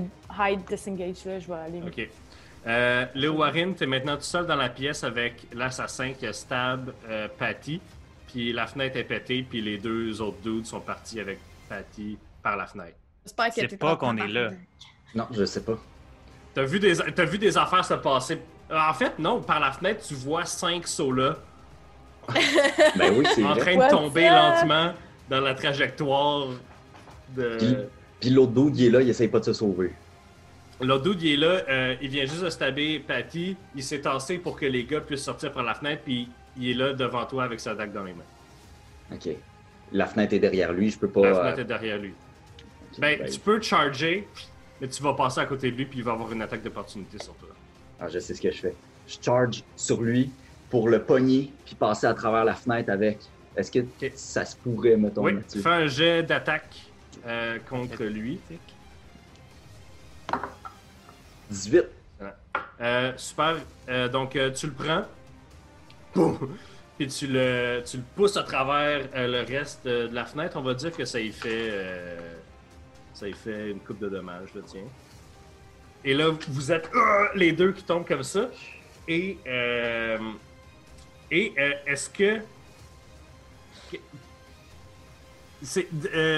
[0.53, 1.38] hide, disengage, là.
[1.38, 1.83] Je vais aller.
[1.87, 2.09] Ok.
[2.67, 6.93] Euh, Léo Warren, t'es maintenant tout seul dans la pièce avec l'assassin qui a stab
[7.09, 7.81] euh, Patty.
[8.29, 11.38] Puis la fenêtre est pétée, puis les deux autres dudes sont partis avec
[11.69, 12.97] Patty par la fenêtre.
[13.25, 14.51] J'espère que pas en qu'on est là.
[14.51, 14.57] de-
[15.14, 15.79] Non, je sais pas.
[16.55, 18.38] T'as vu, des, t'as vu des affaires se passer?
[18.71, 21.37] En fait, non, par la fenêtre, tu vois cinq solas
[22.97, 23.61] Ben oui, c'est en vrai.
[23.77, 24.93] train de tomber lentement
[25.31, 26.49] dans la trajectoire
[27.35, 27.57] de.
[27.59, 27.77] Puis-
[28.21, 29.93] Puis l'autre dude, il est là, il essaye pas de se sauver.
[30.81, 33.57] L'autre dude, il est là, euh, il vient juste de stabber Patty.
[33.75, 36.75] Il s'est tassé pour que les gars puissent sortir par la fenêtre, puis il est
[36.75, 39.14] là devant toi avec sa dague dans les mains.
[39.14, 39.29] Ok.
[39.92, 41.23] La fenêtre est derrière lui, je peux pas.
[41.23, 42.14] La euh, fenêtre est derrière lui.
[42.99, 44.29] Ben, ben, tu peux charger,
[44.81, 47.18] mais tu vas passer à côté de lui, puis il va avoir une attaque d'opportunité
[47.18, 47.49] sur toi.
[48.01, 48.75] Ah, je sais ce que je fais.
[49.07, 50.31] Je charge sur lui
[50.71, 53.18] pour le pogner puis passer à travers la fenêtre avec.
[53.57, 53.81] Est-ce que
[54.14, 55.61] ça se pourrait, mettons, Oui, là-dessus?
[55.61, 56.77] fais un jet d'attaque
[57.27, 58.38] euh, contre lui.
[61.51, 61.85] 18.
[62.81, 63.57] Euh, super.
[63.88, 65.03] Euh, donc, euh, tu le prends.
[66.99, 70.57] Puis tu le, tu le pousses à travers euh, le reste euh, de la fenêtre.
[70.57, 71.68] On va dire que ça y fait.
[71.71, 72.35] euh,
[73.14, 74.83] ça y fait une coupe de dommages, tiens.
[76.05, 76.90] Et là, vous êtes
[77.35, 78.49] les deux qui tombent comme ça.
[79.07, 79.38] Et.
[81.31, 81.55] et
[81.87, 82.40] est-ce que.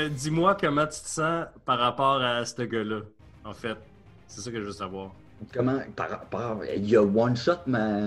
[0.09, 3.01] Dis-moi comment tu te sens par rapport à ce gars-là,
[3.45, 3.77] en fait.
[4.27, 5.13] C'est ça que je veux savoir.
[5.53, 5.81] Comment.
[5.97, 8.01] Par, par, il a one-shot ma,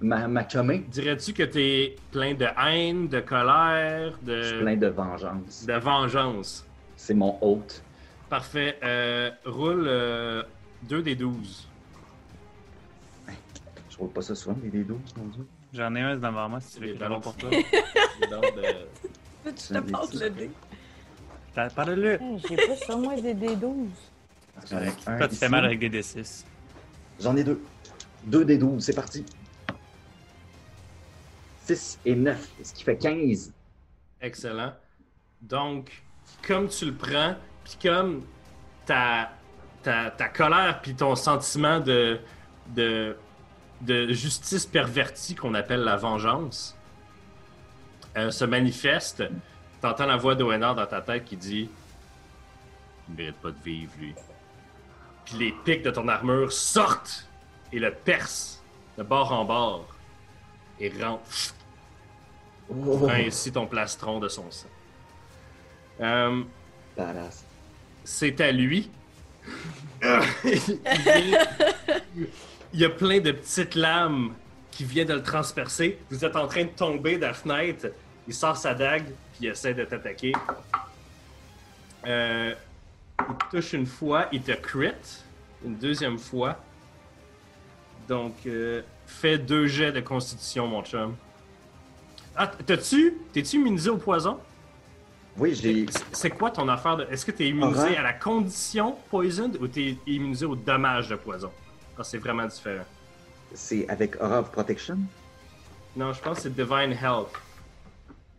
[0.00, 0.84] ma, ma chumée.
[0.88, 5.64] Dirais-tu que t'es plein de haine, de colère, Je suis de, plein de vengeance.
[5.66, 6.66] de vengeance?
[6.96, 7.82] C'est mon hôte.
[8.28, 8.78] Parfait.
[8.82, 9.88] Euh, roule
[10.88, 11.68] 2 des 12.
[13.90, 15.46] Je roule pas ça souvent, des D12, mon dieu.
[15.72, 17.50] J'en ai un devant moi si tu veux que je le pour toi.
[18.30, 20.50] De- Tu te passes le dé.
[21.76, 22.18] Parle-le.
[22.48, 23.86] J'ai pas sur moi des D12.
[24.70, 26.44] J'en ai un Toi, tu fais mal avec des D6.
[27.20, 27.62] J'en ai deux.
[28.24, 29.24] Deux des 12, c'est parti.
[31.66, 33.52] 6 et 9, ce qui fait 15.
[34.20, 34.72] excellent.
[35.42, 36.02] Donc,
[36.46, 38.22] comme tu le prends, puis comme
[38.86, 39.30] ta,
[39.82, 42.18] ta, ta colère, puis ton sentiment de,
[42.68, 43.16] de,
[43.80, 46.76] de justice pervertie qu'on appelle la vengeance
[48.16, 49.22] euh, se manifeste,
[49.80, 51.70] t'entends la voix d'Owenar dans ta tête qui dit
[53.08, 54.14] Il mérite pas de vivre, lui.
[55.24, 57.28] Puis les pics de ton armure sortent
[57.72, 58.60] et le percent
[58.98, 59.86] de bord en bord
[60.78, 61.54] et rentrent
[62.70, 64.68] Oh, prend ainsi ton plastron de son sang.
[66.00, 66.42] Euh,
[68.04, 68.90] c'est à lui.
[70.44, 71.38] il
[72.72, 74.34] y a plein de petites lames
[74.70, 75.98] qui viennent de le transpercer.
[76.10, 77.88] Vous êtes en train de tomber de la fenêtre.
[78.26, 80.32] Il sort sa dague, puis il essaie de t'attaquer.
[82.06, 82.54] Euh,
[83.20, 84.92] il te touche une fois, il te crit.
[85.64, 86.58] Une deuxième fois.
[88.08, 91.16] Donc, euh, fais deux jets de constitution, mon chum.
[92.36, 93.14] Ah, t'as-tu?
[93.32, 94.38] T'es-tu immunisé au poison?
[95.36, 95.86] Oui, j'ai.
[95.90, 97.04] C'est- C'est quoi ton affaire de.
[97.04, 97.98] Est-ce que tu es immunisé Aura.
[98.00, 101.50] à la condition poisoned ou tu es immunisé au dommage de poison?
[101.98, 102.84] Ah, c'est vraiment différent.
[103.54, 104.98] C'est avec Aura of Protection?
[105.96, 107.32] Non, je pense que c'est Divine Health.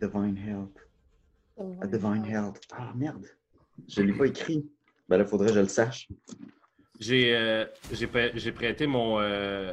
[0.00, 0.78] Divine Help.
[1.82, 2.58] A Divine Help.
[2.72, 3.24] Ah, merde.
[3.88, 4.64] Je l'ai pas écrit.
[5.08, 6.08] Ben là, faudrait que je le sache.
[6.98, 9.72] J'ai euh, j'ai prê- j'ai prêté mon, euh,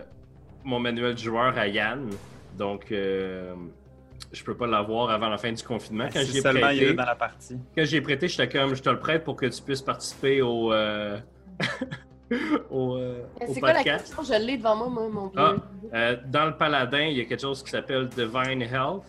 [0.63, 2.09] mon manuel de joueur à Yann.
[2.57, 3.55] Donc, euh,
[4.31, 6.07] je peux pas l'avoir avant la fin du confinement.
[6.13, 7.57] Quand Si j'y ai seulement il est prêté, dans la partie.
[7.75, 10.71] quand j'ai prêté, j'étais comme, je te le prête pour que tu puisses participer au,
[10.73, 11.17] euh,
[12.69, 14.21] au, euh, au C'est quoi la question?
[14.23, 15.55] Je l'ai devant moi, moi, mon Ah.
[15.93, 19.03] Euh, dans le paladin, il y a quelque chose qui s'appelle Divine Health.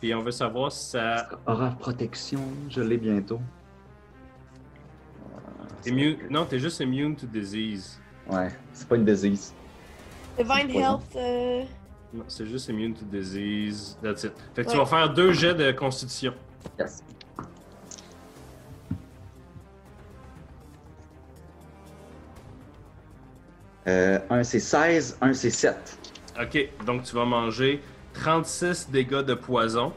[0.00, 1.28] Puis on veut savoir si ça.
[1.46, 3.40] Aura protection, je l'ai bientôt.
[5.88, 6.16] Immune...
[6.30, 7.98] Non, t'es juste immune to disease.
[8.28, 9.54] Ouais, c'est pas une disease.
[10.38, 10.70] Divine.
[10.70, 11.02] Health.
[11.16, 11.62] euh,
[12.12, 13.96] Non, c'est juste immune to disease.
[14.02, 14.32] That's it.
[14.54, 16.34] Fait que tu vas faire deux jets de constitution.
[16.78, 17.02] Yes.
[23.86, 25.98] Euh, un c'est 16, un c'est 7.
[26.40, 27.82] Ok, donc tu vas manger
[28.14, 29.92] 36 dégâts de poison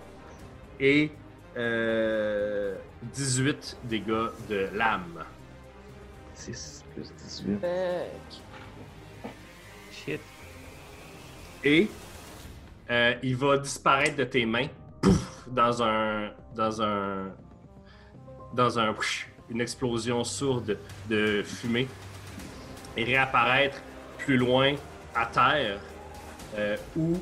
[0.80, 1.12] et
[1.58, 2.76] euh,
[3.14, 5.24] 18 dégâts de lame.
[6.42, 7.60] 6 plus 18.
[7.64, 8.06] euh,
[9.92, 10.22] Shit.
[11.64, 11.88] Et
[12.90, 14.68] euh, il va disparaître de tes mains
[15.02, 16.32] pouf, dans un.
[16.56, 17.32] dans un.
[18.54, 18.96] dans un.
[19.50, 20.78] une explosion sourde
[21.10, 21.88] de fumée
[22.98, 23.78] et réapparaître
[24.18, 24.74] plus loin
[25.16, 25.80] à terre
[26.58, 27.14] euh, où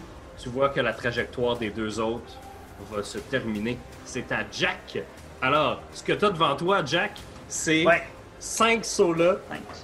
[0.41, 2.37] tu vois que la trajectoire des deux autres
[2.89, 3.77] va se terminer.
[4.05, 4.99] C'est à Jack.
[5.41, 8.03] Alors, ce que tu as devant toi, Jack, c'est Ouais.
[8.39, 9.35] 5 solas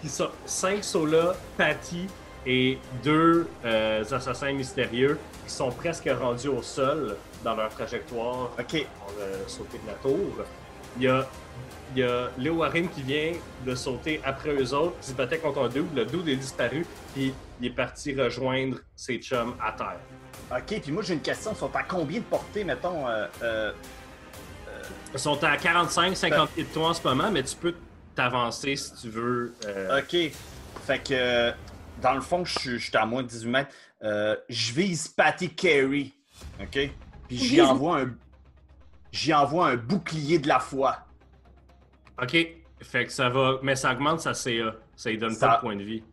[0.02, 2.08] qui sont 5 solas, Patty
[2.46, 8.86] et deux euh, assassins mystérieux qui sont presque rendus au sol dans leur trajectoire Ok.
[9.00, 10.44] pour euh, sauter de la tour.
[10.98, 11.28] Il y a,
[11.96, 13.34] il y a Léo Harim qui vient
[13.66, 15.94] de sauter après eux autres, qui se battait contre un dude.
[15.96, 20.00] Le dude est disparu, puis il est parti rejoindre ses chums à terre.
[20.52, 21.52] Ok, puis moi j'ai une question.
[21.54, 23.72] Ils sont à combien de portée, mettons euh, euh,
[25.14, 27.74] Ils sont à 45-50 pieds de toi en ce moment, mais tu peux
[28.16, 29.54] t'avancer si tu veux.
[29.66, 30.16] euh, Ok.
[30.86, 31.52] Fait que,
[32.02, 33.72] dans le fond, je suis je suis à moins de 18 mètres.
[34.04, 36.12] Euh, je vise Patty Carey.
[36.62, 36.90] Ok?
[37.28, 38.16] Puis j'y envoie un.
[39.12, 40.98] J'y envoie un bouclier de la foi.
[42.22, 42.36] Ok,
[42.82, 43.60] fait que ça va.
[43.64, 44.76] Mais ça augmente sa CA.
[44.96, 46.04] Ça lui donne Ça- pas de points de vie.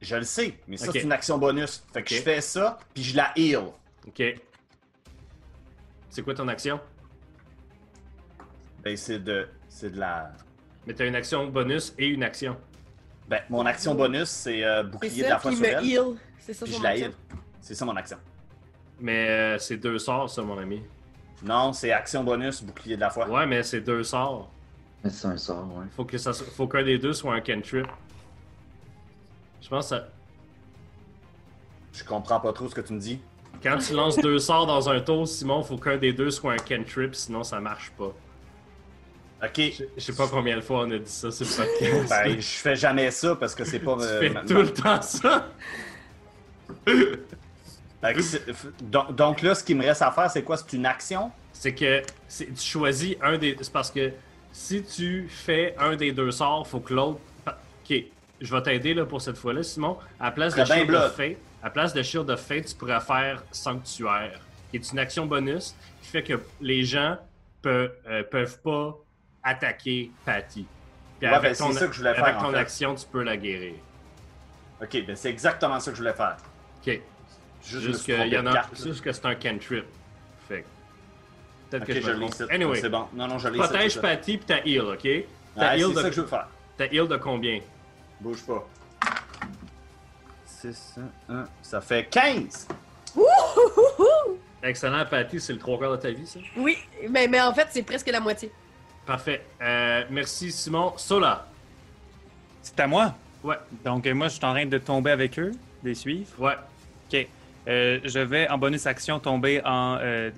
[0.00, 1.82] Je le sais, mais ça, c'est une action bonus.
[1.92, 3.64] Fait que je fais ça, puis je la heal.
[4.06, 4.22] Ok.
[6.10, 6.78] C'est quoi ton action?
[8.82, 9.48] Ben, c'est de.
[9.68, 10.32] C'est de la.
[10.86, 12.56] Mais t'as une action bonus et une action.
[13.28, 15.84] Ben, mon action bonus, c'est euh, bouclier de la foi sur me elle.
[15.86, 16.02] heal.
[16.38, 17.12] C'est ça Puis je la heal.
[17.60, 18.18] C'est ça mon action.
[19.00, 20.82] Mais euh, c'est deux sorts, ça, mon ami.
[21.42, 23.28] Non, c'est action bonus, bouclier de la foi.
[23.28, 24.50] Ouais, mais c'est deux sorts.
[25.02, 25.84] Mais c'est un sort, ouais.
[25.96, 27.86] Faut que ça, faut qu'un des deux soit un cantrip.
[29.62, 30.08] Je pense que ça-
[31.92, 33.20] Je comprends pas trop ce que tu me dis.
[33.62, 36.56] quand tu lances deux sorts dans un tour, Simon, faut qu'un des deux soit un
[36.58, 38.12] cantrip, sinon ça marche pas.
[39.44, 39.56] Ok.
[39.56, 42.08] Je je sais pas combien de fois on a dit ça sur le podcast.
[42.08, 43.96] Ben, je fais jamais ça parce que c'est pas.
[43.98, 45.48] tu euh, fais ma- tout ma- le temps ça.
[48.82, 50.56] Donc, donc là, ce qui me reste à faire, c'est quoi?
[50.56, 51.30] C'est une action?
[51.52, 53.56] C'est que tu choisis un des.
[53.60, 54.12] C'est parce que
[54.52, 57.20] si tu fais un des deux sorts, faut que l'autre.
[57.46, 57.96] Ok,
[58.40, 59.96] je vais t'aider là pour cette fois-là, Simon.
[60.20, 61.02] À la place de Shield Blood.
[61.04, 64.92] of Fate, à la place de Shield of Fate, tu pourrais faire Sanctuaire, qui est
[64.92, 67.16] une action bonus qui fait que les gens
[67.62, 68.96] peuvent, euh, peuvent pas
[69.44, 70.66] attaquer Patty.
[71.20, 72.58] Puis Ouais, avec ben, c'est ton, ça que je voulais avec faire, en ton fait.
[72.58, 73.74] action, tu peux la guérir.
[74.82, 76.36] Ok, ben c'est exactement ça que je voulais faire.
[76.86, 77.00] Ok.
[77.64, 79.86] Juste, Juste que, y en a, juste que c'est un cantrip.
[80.48, 80.66] Fait que-
[81.70, 82.52] Peut-être Ok, que je, je l'ai.
[82.54, 83.06] Anyway, C'est bon.
[83.14, 84.00] Non, non, je l'ai protège.
[84.00, 85.02] Patty puis ta heal, ok?
[85.02, 86.48] Ta Ouais, heal, c'est de, ça que je veux faire.
[86.76, 87.60] ta heal de combien?
[88.20, 88.66] Bouge pas.
[90.46, 90.96] 6,
[91.28, 92.68] 1, ça fait 15!
[94.62, 96.38] Excellent, Patty, c'est le trois quarts de ta vie, ça?
[96.56, 96.78] Oui,
[97.10, 98.50] mais, mais en fait, c'est presque la moitié.
[99.06, 99.44] Parfait.
[99.60, 100.94] Euh, merci, Simon.
[100.96, 101.46] Sola.
[102.62, 103.14] C'est à moi?
[103.42, 106.26] Ouais, Donc, euh, moi, je suis en train de tomber avec eux, de les suivre.
[106.38, 106.54] ouais.
[107.12, 107.26] Ok.
[107.68, 110.30] Euh, je vais, en bonus action, tomber en euh,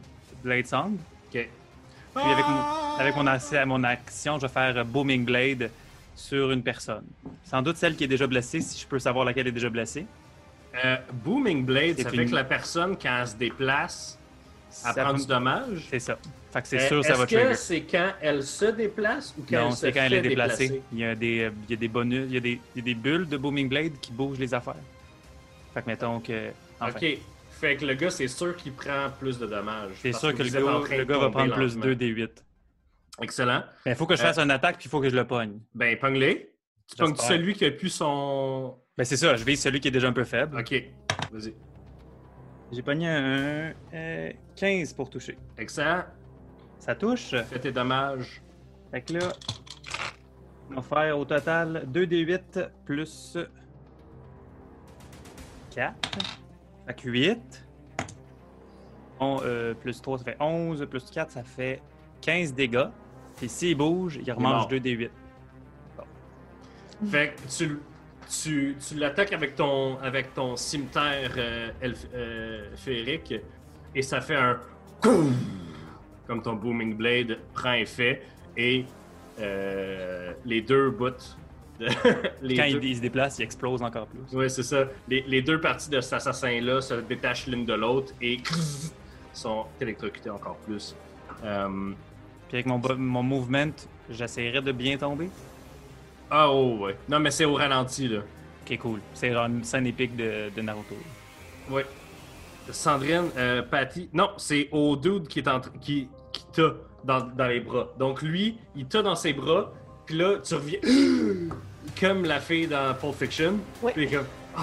[0.42, 0.96] Blade Song.
[1.28, 1.48] Ok.
[2.14, 2.60] Puis, avec mon,
[2.98, 5.70] avec mon, ac- mon action, je vais faire Booming Blade
[6.16, 7.04] sur une personne.
[7.44, 10.06] Sans doute celle qui est déjà blessée, si je peux savoir laquelle est déjà blessée.
[10.84, 12.24] Euh, Booming Blade, C'est ça fini.
[12.24, 14.18] fait que la personne, quand elle se déplace,
[14.70, 15.86] Ça prend du dommage?
[15.90, 16.18] C'est ça.
[16.52, 17.54] Fait que c'est Euh, sûr, ça va Est-ce que trigger.
[17.54, 20.68] c'est quand elle se déplace ou quand Non, elle se c'est quand elle est déplacée.
[20.68, 20.82] déplacer?
[20.92, 22.78] Il y a des, euh, il y a des bonus, il y a des, il
[22.78, 24.74] y a des bulles de Booming Blade qui bougent les affaires.
[25.74, 26.50] Fait que mettons que.
[26.80, 27.18] enfin, Ok.
[27.58, 29.92] Fait que le gars, c'est sûr qu'il prend plus de dommages.
[30.02, 30.60] C'est sûr que le gars,
[30.96, 31.84] le gars va prendre plus lentement.
[31.84, 32.44] 2 des 8.
[33.22, 33.64] Excellent.
[33.86, 35.26] Mais il faut que je Euh, fasse une attaque puis il faut que je le
[35.26, 35.58] pogne.
[35.74, 36.52] Ben, pogne-les.
[36.86, 38.76] Tu pognes celui qui a plus son.
[38.98, 40.58] Ben c'est ça, je vise celui qui est déjà un peu faible.
[40.58, 40.70] Ok.
[41.32, 41.54] Vas-y.
[42.72, 45.38] J'ai pogné un euh, 15 pour toucher.
[45.56, 46.02] Excellent.
[46.78, 47.30] Ça touche.
[47.30, 48.42] Fais tes dommages.
[48.90, 49.32] Fait que là,
[50.70, 53.38] on va faire au total 2 des 8 plus
[55.70, 55.94] 4.
[56.86, 57.66] Fait que 8.
[59.18, 60.86] On, euh, plus 3, ça fait 11.
[60.90, 61.80] Plus 4, ça fait
[62.20, 62.88] 15 dégâts.
[63.36, 64.68] Puis s'il bouge, il remange mort.
[64.68, 65.10] 2 des 8.
[67.10, 67.78] Fait que tu,
[68.28, 73.34] tu, tu l'attaques avec ton, avec ton cimetière euh, elf- euh, féerique
[73.94, 74.58] et ça fait un
[76.26, 78.22] comme ton booming blade prend effet
[78.56, 78.84] et
[79.38, 81.10] euh, les deux bouts
[81.78, 81.86] de
[82.42, 84.36] les Quand deux- il, se déplace, il explose encore plus.
[84.36, 84.86] Ouais, c'est ça.
[85.08, 88.38] Les, les deux parties de cet assassin-là se détachent l'une de l'autre et
[89.34, 90.96] sont électrocutés encore plus.
[91.44, 91.68] Euh,
[92.48, 93.72] Puis avec mon, mon movement,
[94.10, 95.28] j'essaierai de bien tomber.
[96.30, 96.96] Ah, oh, ouais.
[97.08, 98.20] Non, mais c'est au ralenti, là.
[98.62, 99.00] Ok, cool.
[99.14, 100.96] C'est genre une scène épique de, de Naruto.
[101.70, 101.86] Ouais.
[102.70, 104.08] Sandrine, euh, Patty.
[104.12, 107.88] Non, c'est au dude qui est en qui, qui t'a dans, dans les bras.
[107.98, 109.72] Donc lui, il t'a dans ses bras,
[110.04, 110.80] puis là, tu reviens
[112.00, 113.54] comme la fille dans Pulp Fiction.
[113.94, 114.26] Puis comme.
[114.56, 114.62] Ah.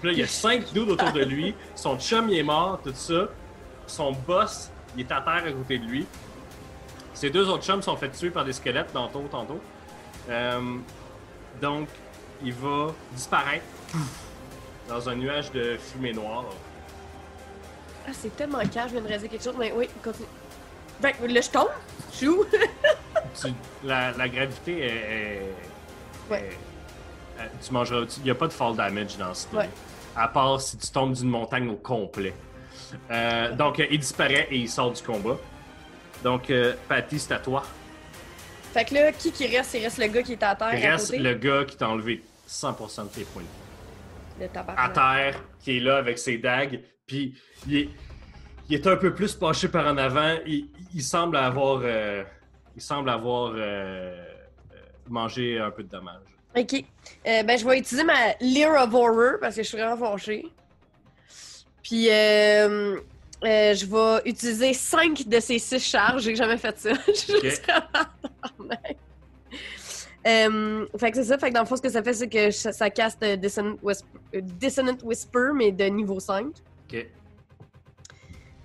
[0.00, 1.54] Puis là, il y a cinq dudes autour de lui.
[1.74, 3.28] Son chum, il est mort, tout ça.
[3.86, 6.06] Son boss, il est à terre à côté de lui.
[7.14, 9.60] Ses deux autres chums sont fait tuer par des squelettes tantôt, tantôt.
[10.28, 10.60] Euh,
[11.60, 11.88] donc,
[12.42, 13.64] il va disparaître
[14.88, 16.44] dans un nuage de fumée noire.
[18.06, 20.26] Ah, c'est tellement calme, je viens de réaliser quelque chose, mais oui, continue.
[21.00, 21.68] Ben, là, je tombe.
[22.12, 22.44] Je suis où?
[23.40, 23.48] Tu-
[23.84, 24.86] la, la gravité est.
[24.86, 25.54] est-
[26.30, 26.38] Ouais.
[26.40, 28.04] est- euh, tu mangeras.
[28.18, 29.70] Il n'y a pas de fall damage dans ce Ouais.
[30.14, 32.34] À part si tu tombes d'une montagne au complet.
[33.10, 35.36] Euh, donc, il disparaît et il sort du combat.
[36.22, 37.62] Donc, euh, Patty, c'est à toi.
[38.72, 39.74] Fait que là, qui qui reste?
[39.74, 41.18] Il reste le gars qui est à terre Il à reste côté.
[41.18, 43.42] le gars qui t'a enlevé 100% de tes points.
[44.40, 44.92] Le À tabarnak.
[44.94, 46.80] terre, qui est là avec ses dagues.
[47.06, 47.34] Puis,
[47.66, 47.88] il est,
[48.68, 50.36] il est un peu plus penché par en avant.
[50.46, 51.80] Il, il semble avoir.
[51.84, 52.24] euh,
[52.74, 54.14] il semble avoir euh, euh,
[55.08, 56.22] mangé un peu de dommages.
[56.56, 56.82] Ok.
[57.26, 60.46] Euh, ben, je vais utiliser ma Lear of Horror parce que je suis vraiment fâchée.
[61.82, 62.98] Puis, euh,
[63.44, 66.22] euh, je vais utiliser 5 de ces 6 charges.
[66.22, 66.90] J'ai jamais fait ça.
[67.08, 67.42] Je suis Ok.
[67.44, 68.96] juste vraiment tabarnak.
[70.24, 71.36] Euh, fait que c'est ça.
[71.36, 72.70] Fait que dans le fond, ce que ça fait, c'est que ça,
[73.24, 74.06] euh, Dissonant, Whisper,
[74.40, 76.46] Dissonant Whisper, mais de niveau 5.
[76.46, 77.06] Ok.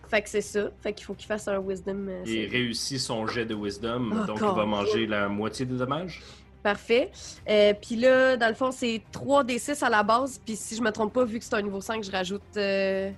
[0.08, 0.70] Fait que c'est ça.
[0.84, 2.06] Fait qu'il faut qu'il fasse un Wisdom.
[2.10, 5.78] euh, Il réussit son jet de wisdom, Oh, donc il va manger la moitié des
[5.78, 6.22] dommages.
[6.62, 7.10] Parfait.
[7.50, 10.40] Euh, puis là, dans le fond, c'est 3 d 6 à la base.
[10.46, 13.10] Puis si je me trompe pas, vu que c'est un niveau 5, je rajoute, euh,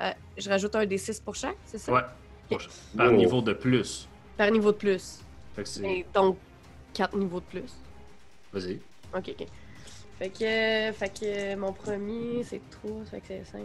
[0.00, 1.92] euh, je rajoute un d 6 pour chaque, c'est ça?
[1.92, 2.00] Ouais.
[2.96, 3.12] Par Oh.
[3.12, 4.08] niveau de plus.
[4.36, 5.20] Par niveau de plus.
[5.54, 5.82] Fait que c'est.
[5.84, 6.38] Et donc,
[6.94, 7.72] 4 niveaux de plus.
[8.52, 8.80] Vas-y.
[9.14, 9.46] Ok, ok.
[10.18, 13.60] Fait que, euh, fait que euh, mon premier, c'est 3, fait que c'est 5.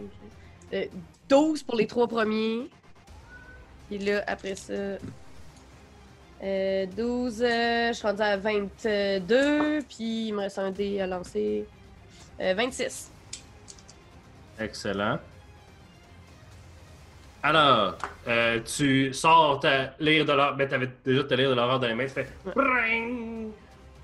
[0.74, 0.86] Euh,
[1.28, 2.68] 12 pour les 3 premiers.
[3.88, 4.72] Puis là, après ça.
[6.42, 11.06] euh, 12, euh, je suis rendue à 22, puis il me reste un dé à
[11.06, 11.64] lancer.
[12.40, 13.10] Euh, 26.
[14.58, 15.18] Excellent.
[17.54, 20.54] Alors, euh, tu sors ta lyre de l'or.
[20.54, 22.06] Ben, t'avais déjà ta lyre de l'horreur dans les mains.
[22.06, 22.26] Tu fais.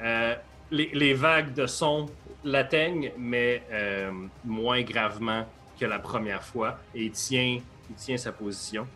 [0.02, 0.34] Euh,
[0.70, 2.06] les, les vagues de son
[2.44, 4.10] l'atteignent, mais euh,
[4.44, 5.46] moins gravement
[5.80, 6.78] que la première fois.
[6.94, 8.86] Et il tient, il tient sa position.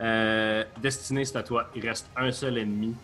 [0.00, 1.68] Euh, Destiné, c'est à toi.
[1.74, 2.94] Il reste un seul ennemi.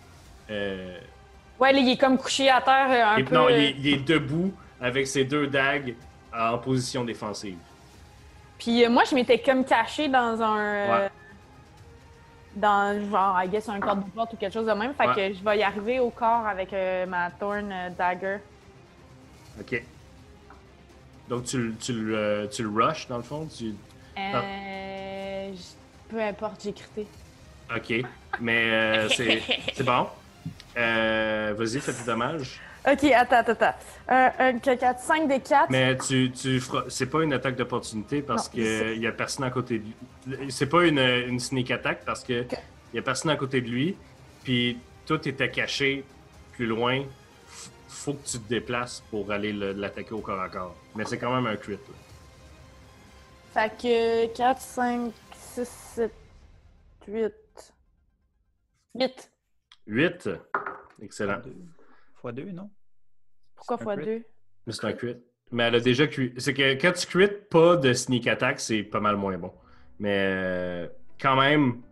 [0.48, 3.34] Ouais, là, il est comme couché à terre un et- peu.
[3.34, 5.96] non, il est, il est debout avec ses deux dagues
[6.32, 7.56] en position défensive.
[8.58, 10.58] Puis euh, moi, je m'étais comme caché dans un.
[10.58, 11.10] euh, Ouais.
[12.54, 14.94] Dans, genre, I guess, un corps de porte ou quelque chose de même.
[14.94, 15.14] Fait Ouais.
[15.30, 18.38] que je vais y arriver au corps avec euh, ma Thorn euh, Dagger.
[19.60, 19.82] OK.
[21.28, 23.46] Donc, tu, le- tu, le, tu le rushes, dans le fond?
[23.54, 23.74] Tu...
[24.18, 25.52] Euh,
[26.08, 27.06] Peu importe, j'ai crité.
[27.74, 27.92] OK.
[28.40, 29.42] Mais euh, c'est
[29.74, 30.06] c'est bon.
[30.74, 32.58] Vas-y, fais tes dommages.
[32.86, 33.74] Ok, attends, attends, attends.
[34.08, 35.70] Un, un, 4, 5 des 4.
[35.70, 36.62] Mais tu, tu.
[36.88, 39.84] C'est pas une attaque d'opportunité parce qu'il y a personne à côté de
[40.36, 40.50] lui.
[40.50, 42.56] C'est pas une, une sneak attack parce que Ok.
[42.92, 43.96] il y a personne à côté de lui.
[44.44, 46.04] Puis tout était caché
[46.52, 47.02] plus loin.
[47.88, 50.76] Faut que tu te déplaces pour aller le- l'attaquer au corps à corps.
[50.94, 51.72] Mais c'est quand même un crit.
[51.72, 51.78] là.
[53.52, 55.12] Fait que 4, 5,
[55.54, 56.12] 6, 7,
[57.08, 57.32] 8.
[58.94, 59.30] 8.
[59.88, 60.30] 8.
[61.02, 61.40] Excellent.
[62.26, 62.68] Fois 2, non?
[63.54, 64.04] Pourquoi C'est un fois crit.
[64.04, 64.24] 2?
[64.66, 65.16] Mais c'est un crit.
[65.52, 66.32] Mais elle a déjà crit.
[66.38, 69.52] C'est que quand tu crit pas de sneak attack, c'est pas mal moins bon.
[70.00, 70.88] Mais euh,
[71.20, 71.82] quand même,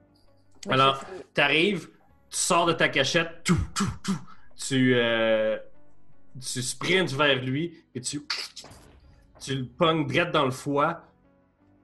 [0.69, 1.05] Alors,
[1.35, 1.89] t'arrives,
[2.31, 4.19] tu sors de ta cachette, tout, tout, tout.
[4.57, 5.57] Tu, euh,
[6.41, 8.23] tu sprintes vers lui et tu,
[9.41, 11.05] tu le pognes direct dans le foie.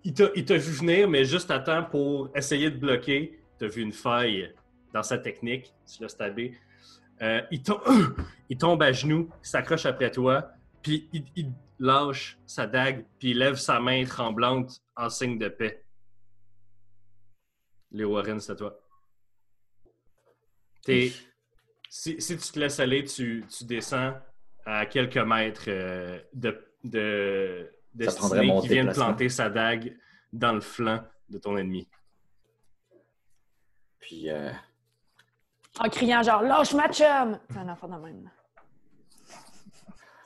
[0.03, 3.39] Il t'a il t'a vu venir, mais juste à temps pour essayer de bloquer.
[3.61, 4.53] T'as vu une faille
[4.93, 5.73] dans sa technique.
[5.87, 6.59] Tu l'as stabé.
[7.23, 7.83] Euh, il, tombe,
[8.49, 10.51] il tombe à genoux, s'accroche après toi,
[10.83, 11.53] puis il, il-
[11.83, 15.83] lâche sa dague, puis il lève sa main tremblante en signe de paix.
[17.91, 18.79] Léo Warren, c'est à toi.
[20.85, 21.13] T'es-
[21.89, 24.15] si, si tu te laisses aller, tu, tu descends
[24.67, 28.05] à quelques mètres euh, de, de, de
[28.61, 29.97] qui vient de planter sa dague
[30.33, 31.89] dans le flanc de ton ennemi.
[34.01, 34.51] Puis, euh,
[35.79, 37.39] En criant genre lâche ma chum!
[37.51, 38.31] C'est un enfant de même.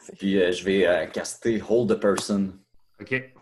[0.18, 2.58] puis euh, je vais euh, caster Hold the Person.
[3.00, 3.32] OK?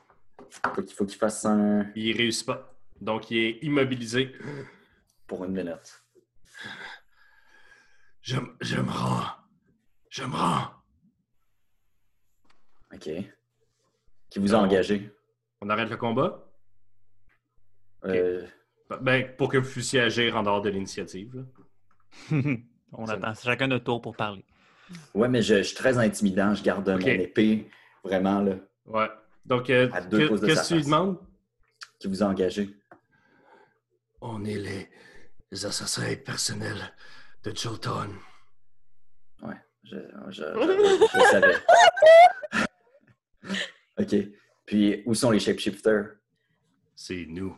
[0.51, 2.75] Faut qu'il faut qu'il fasse un Il réussit pas.
[3.01, 4.33] Donc, il est immobilisé.
[5.27, 6.03] pour une minute.
[8.21, 9.27] Je, je me rends.
[10.11, 10.69] Je me rends.
[12.93, 13.09] OK.
[14.31, 15.11] Qui vous a engagé?
[15.61, 16.47] On arrête le combat?
[18.05, 18.47] Euh,
[19.01, 21.45] Ben, pour que vous puissiez agir en dehors de l'initiative.
[22.93, 24.45] On attend chacun notre tour pour parler.
[25.15, 26.55] Ouais, mais je, je suis très intimidant.
[26.55, 27.71] Je garde mon épée
[28.05, 28.57] vraiment là.
[28.87, 29.09] Ouais.
[29.47, 31.19] Donc, euh, que- qu'est-ce que tu lui demandes?
[31.99, 32.69] Qui vous a engagé?
[34.21, 34.89] On est les,
[35.51, 36.93] les assassins personnels
[37.43, 38.11] de Jolton.
[39.43, 39.97] Ouais, je,
[40.29, 41.57] je, je- je savais.
[43.99, 44.15] OK.
[44.67, 46.17] Puis, où sont les shapeshifters?
[46.95, 47.57] C'est nous.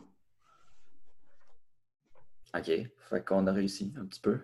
[2.55, 2.71] OK.
[3.09, 4.39] Fait qu'on a réussi un petit peu.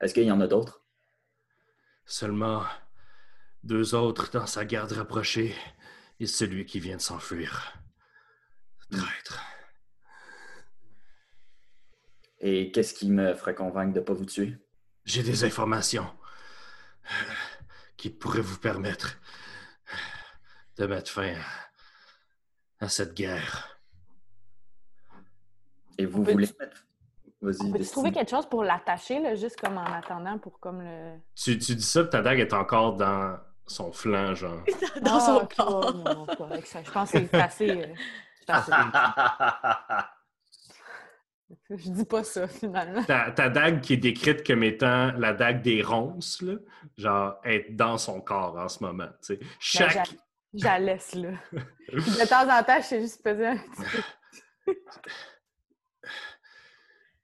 [0.00, 0.82] Est-ce qu'il y en a d'autres?
[2.04, 2.64] Seulement
[3.62, 5.54] deux autres dans sa garde rapprochée
[6.20, 7.74] et celui qui vient de s'enfuir.
[8.90, 9.40] Traître.
[12.40, 14.58] Et qu'est-ce qui me ferait convaincre de ne pas vous tuer?
[15.04, 16.06] J'ai des informations
[17.10, 17.32] euh,
[17.96, 19.18] qui pourraient vous permettre
[20.76, 21.34] de mettre fin
[22.80, 23.78] à, à cette guerre.
[25.98, 26.84] Et vous voulez mettre...
[27.42, 27.86] Vas-y, Destiny.
[27.90, 31.18] trouver quelque chose pour l'attacher, là, juste comme en attendant pour comme le.
[31.34, 34.62] Tu, tu dis ça, puis ta dague est encore dans son flanc, genre.
[35.02, 35.94] Dans Ah, son corps.
[35.96, 36.26] ouais, non,
[36.64, 36.82] ça.
[36.82, 37.70] Je pense que c'est assez.
[37.70, 37.94] euh,
[38.48, 38.72] assez-
[41.70, 43.04] Je dis pas ça, finalement.
[43.04, 46.54] Ta, ta dague qui est décrite comme étant la dague des ronces, là,
[46.96, 49.08] genre, est dans son corps en ce moment.
[49.22, 49.40] tu sais.
[49.60, 50.08] Chaque,
[50.54, 51.30] Je la laisse, là.
[51.92, 53.82] De temps en temps, je sais juste peser un petit
[54.66, 54.74] peu.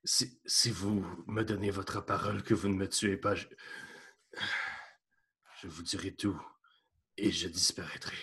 [0.04, 3.46] Si, si vous me donnez votre parole que vous ne me tuez pas, je,
[5.60, 6.40] je vous dirai tout
[7.16, 8.16] et je disparaîtrai.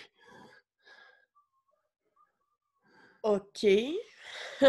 [3.22, 3.66] OK.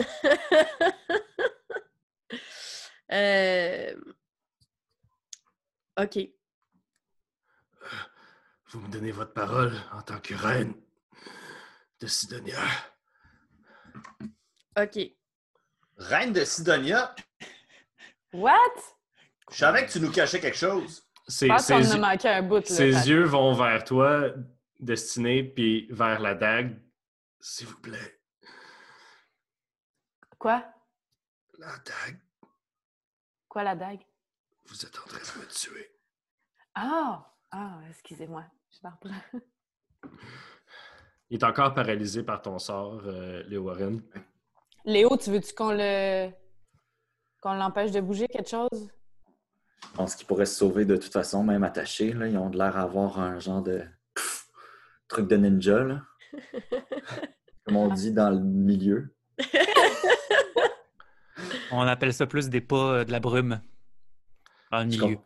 [3.14, 3.94] Euh,
[5.98, 6.18] OK.
[8.70, 10.74] Vous me donnez votre parole en tant que reine
[12.00, 12.64] de Sidonia.
[14.80, 14.98] OK.
[16.02, 17.16] Reine de Sidonia,
[18.34, 18.56] What?
[19.52, 21.04] je savais que tu nous cachais quelque chose.
[21.28, 22.76] Ses, Je pense qu'on ses- a manqué un bout, là.
[22.76, 24.32] ses yeux vont vers toi,
[24.80, 26.82] destiné, puis vers la dague.
[27.40, 28.20] S'il vous plaît,
[30.40, 30.66] Quoi?
[31.60, 32.20] la dague,
[33.48, 34.02] Quoi, la dague?
[34.66, 35.92] vous êtes en train de me tuer.
[36.74, 37.28] Ah!
[37.52, 38.46] Ah, excusez-moi.
[38.72, 39.40] Je la reprends.
[41.30, 44.02] Il est encore paralysé par ton sort, euh, Léo Warren.
[44.86, 46.30] Léo, tu veux-tu qu'on le.
[47.42, 48.90] qu'on l'empêche de bouger quelque chose?
[49.84, 52.14] Je pense qu'ils pourraient se sauver de toute façon, même attachés.
[52.14, 52.28] Là.
[52.28, 53.84] Ils ont de l'air d'avoir un genre de
[54.16, 54.48] pff,
[55.08, 56.02] truc de ninja, là.
[57.66, 59.14] comme on dit dans le milieu.
[61.74, 63.62] On appelle ça plus des pas euh, de la brume
[64.72, 65.18] dans le Je suis milieu.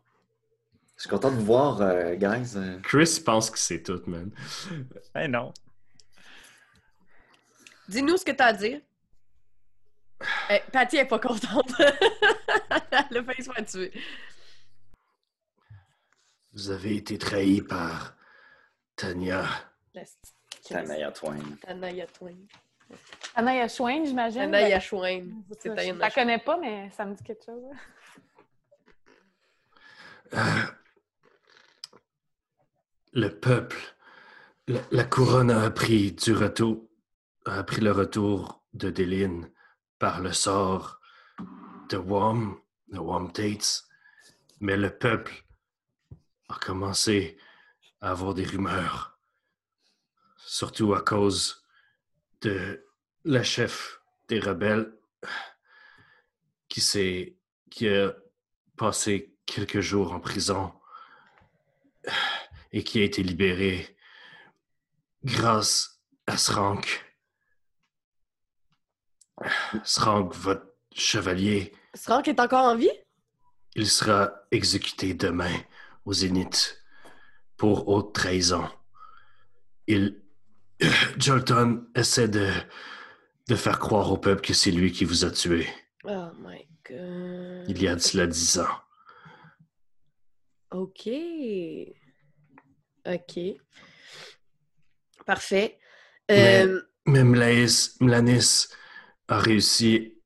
[0.95, 2.55] je suis content de vous voir, euh, guys.
[2.83, 4.31] Chris pense que c'est tout, man.
[5.13, 5.51] Ben non.
[7.87, 8.79] Dis-nous ce que t'as à dire.
[10.49, 11.71] Eh, Patty est pas contente.
[13.25, 13.91] Failli se faire tuer.
[16.53, 18.15] Vous avez été trahi par
[18.95, 19.45] Tania.
[19.93, 20.03] La
[20.67, 21.39] Tanaya Twain.
[21.61, 22.35] Tanaya Twain.
[23.35, 24.51] Anaya Schwein, j'imagine.
[24.51, 27.63] C'est ça, Je Tana la connais pas, mais ça me dit quelque chose.
[30.33, 30.37] Euh,
[33.13, 33.77] le peuple,
[34.67, 36.87] la, la couronne a appris du retour,
[37.45, 39.49] a appris le retour de Déline
[39.99, 40.99] par le sort
[41.89, 43.83] de Wom, de Wom Tates,
[44.59, 45.45] mais le peuple
[46.49, 47.37] a commencé
[48.01, 49.17] à avoir des rumeurs,
[50.37, 51.65] surtout à cause
[52.41, 52.85] de
[53.23, 54.93] la chef des rebelles
[56.67, 57.35] qui
[57.71, 58.13] qui a
[58.75, 60.73] passé quelques jours en prison
[62.71, 63.97] et qui a été libéré
[65.23, 67.04] grâce à Srank.
[69.83, 72.89] Srank, votre chevalier, Srank est encore en vie?
[73.75, 75.53] il sera exécuté demain
[76.05, 76.81] au Zénith
[77.57, 78.67] pour haute trahison.
[79.87, 80.21] il.
[81.17, 82.49] Jolton essaie de,
[83.47, 85.67] de faire croire au peuple que c'est lui qui vous a tué.
[86.03, 87.69] Oh my god.
[87.69, 88.67] Il y a de cela dix ans.
[90.71, 91.09] OK.
[93.07, 93.39] OK.
[95.25, 95.79] Parfait.
[96.29, 98.67] Mais- Euh, Mais Mlaïs, Mlanis
[99.27, 100.17] a réussi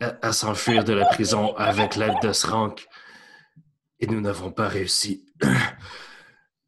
[0.00, 2.86] à, à s'enfuir de la prison avec l'aide de Srank.
[4.00, 5.26] Et nous n'avons pas réussi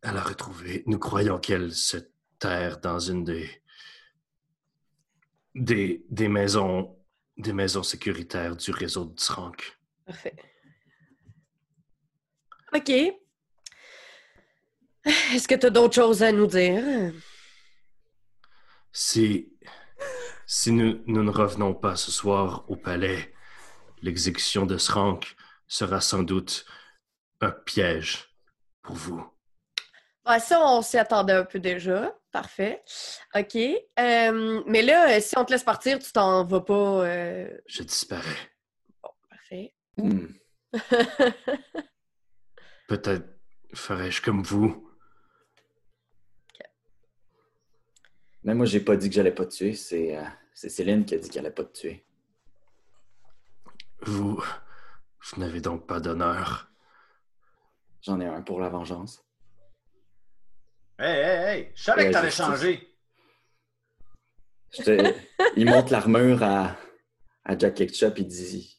[0.03, 0.85] à la retrouver.
[0.87, 1.97] Nous croyons qu'elle se
[2.39, 3.63] terre dans une des,
[5.55, 6.97] des, des maisons
[7.37, 9.77] des maisons sécuritaires du réseau de Srank.
[10.07, 10.37] Parfait.
[12.73, 12.91] OK.
[15.33, 17.13] Est-ce que tu as d'autres choses à nous dire?
[18.93, 19.53] Si,
[20.47, 23.33] si nous, nous ne revenons pas ce soir au palais,
[24.03, 25.37] l'exécution de Srank
[25.67, 26.65] sera sans doute
[27.41, 28.29] un piège
[28.83, 29.27] pour vous.
[30.25, 32.15] Ah, ça, on s'y attendait un peu déjà.
[32.33, 32.83] Parfait.
[33.35, 33.57] OK.
[33.57, 37.05] Euh, mais là, si on te laisse partir, tu t'en vas pas.
[37.07, 38.51] euh, Je disparais.
[39.31, 39.75] Parfait.
[39.99, 40.27] Hmm.
[42.89, 43.27] Peut-être
[43.75, 44.84] ferais-je comme vous.
[48.45, 49.75] Mais moi, j'ai pas dit que j'allais pas te tuer.
[49.75, 50.23] C'est euh,
[50.53, 52.05] c'est Céline qui a dit qu'elle allait pas te tuer.
[54.03, 56.69] Vous, vous n'avez donc pas d'honneur.
[58.03, 59.25] J'en ai un pour la vengeance.
[60.99, 61.73] Hey, hey, hey!
[61.75, 62.95] Je savais que t'allais je- changer.
[64.77, 65.15] Je te-
[65.57, 66.77] Il monte l'armure à,
[67.45, 68.79] à Jack Ketchup et dit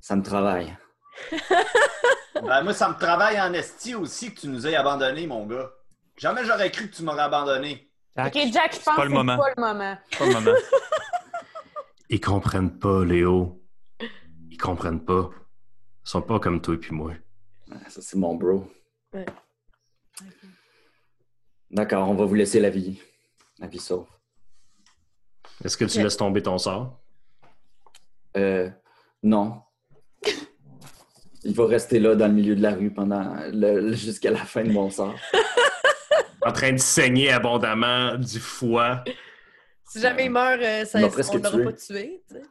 [0.00, 0.76] Ça me travaille.
[2.42, 5.70] Ben, moi, ça me travaille en esti aussi que tu nous aies abandonnés, mon gars.
[6.16, 7.89] Jamais j'aurais cru que tu m'aurais abandonné.
[8.16, 9.36] Jack, Ok, Jack, je c'est pense pas que le c'est moment.
[9.38, 9.98] pas le moment.
[10.10, 10.58] c'est pas le moment.
[12.08, 13.62] Ils comprennent pas, Léo.
[14.50, 15.30] Ils comprennent pas.
[16.04, 17.12] Ils sont pas comme toi et puis moi.
[17.70, 18.68] Ah, Ça, c'est mon bro.
[19.12, 19.26] Ouais.
[21.70, 23.00] D'accord, on va vous laisser la vie.
[23.58, 24.08] La vie sauve.
[25.64, 26.98] Est-ce que tu laisses tomber ton sort?
[28.36, 28.68] Euh,
[29.22, 29.62] non.
[31.44, 33.36] Il va rester là dans le milieu de la rue pendant
[33.92, 35.14] jusqu'à la fin de mon sort.
[36.44, 39.04] En train de saigner abondamment du foie.
[39.88, 41.64] Si jamais il meurt, euh, ça, on l'aura tué.
[41.64, 42.22] pas tué.
[42.28, 42.42] tu sais.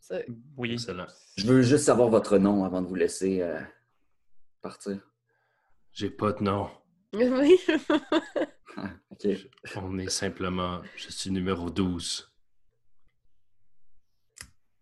[0.00, 0.18] Ça-
[0.56, 0.72] Oui.
[0.74, 1.06] Excellent.
[1.36, 3.60] Je veux juste savoir votre nom avant de vous laisser euh,
[4.60, 4.98] partir.
[5.92, 6.70] J'ai pas de nom.
[7.12, 7.58] Oui.
[8.76, 9.28] Ah, ok.
[9.76, 10.82] On est simplement.
[10.96, 12.28] Je suis numéro 12.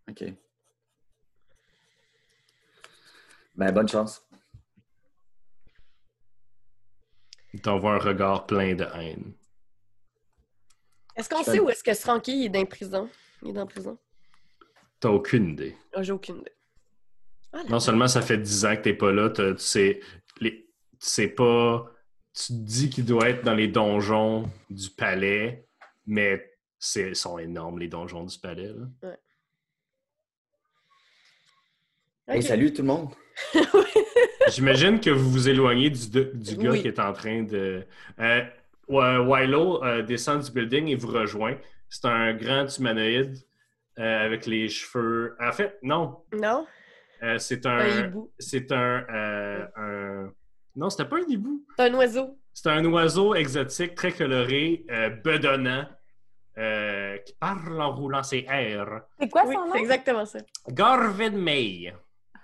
[0.09, 0.24] Ok.
[3.55, 4.26] Ben, bonne chance.
[7.55, 9.32] Il t'envoie un regard plein de haine.
[11.16, 13.11] Est-ce qu'on sait où est-ce que Frankie est dans la prison?
[13.42, 13.98] Il est dans la prison?
[14.98, 15.76] T'as aucune idée.
[15.92, 16.53] Ah, J'ai aucune idée.
[17.53, 17.62] Ah.
[17.68, 20.00] Non seulement ça fait 10 ans que t'es pas là, tu sais,
[20.40, 20.66] les, tu
[20.98, 21.90] sais pas.
[22.34, 25.68] Tu te dis qu'il doit être dans les donjons du palais,
[26.07, 28.72] mais c'est ils sont énormes les donjons du palais.
[29.03, 29.16] là.
[32.26, 33.14] Hey, salut tout le monde.
[34.49, 36.82] J'imagine que vous vous éloignez du, du gars Oui.
[36.82, 37.84] qui est en train de.
[38.20, 38.43] Euh,
[38.88, 41.57] Wilo euh, descend du building et vous rejoint.
[41.88, 43.36] C'est un grand humanoïde
[43.99, 45.36] euh, avec les cheveux.
[45.40, 46.18] En fait, non.
[46.34, 46.66] Non?
[47.22, 48.12] Euh, c'est Un.
[48.38, 50.32] C'est un, euh, un-
[50.76, 51.64] Non, c'était pas un hibou.
[51.78, 52.38] C'est un oiseau.
[52.53, 55.86] C'est un oiseau exotique très coloré, euh, bedonnant,
[56.59, 59.03] euh, qui parle en roulant ses airs.
[59.20, 59.72] C'est quoi Oui, son nom?
[59.72, 60.38] c'est exactement ça.
[60.68, 61.95] Garvin May.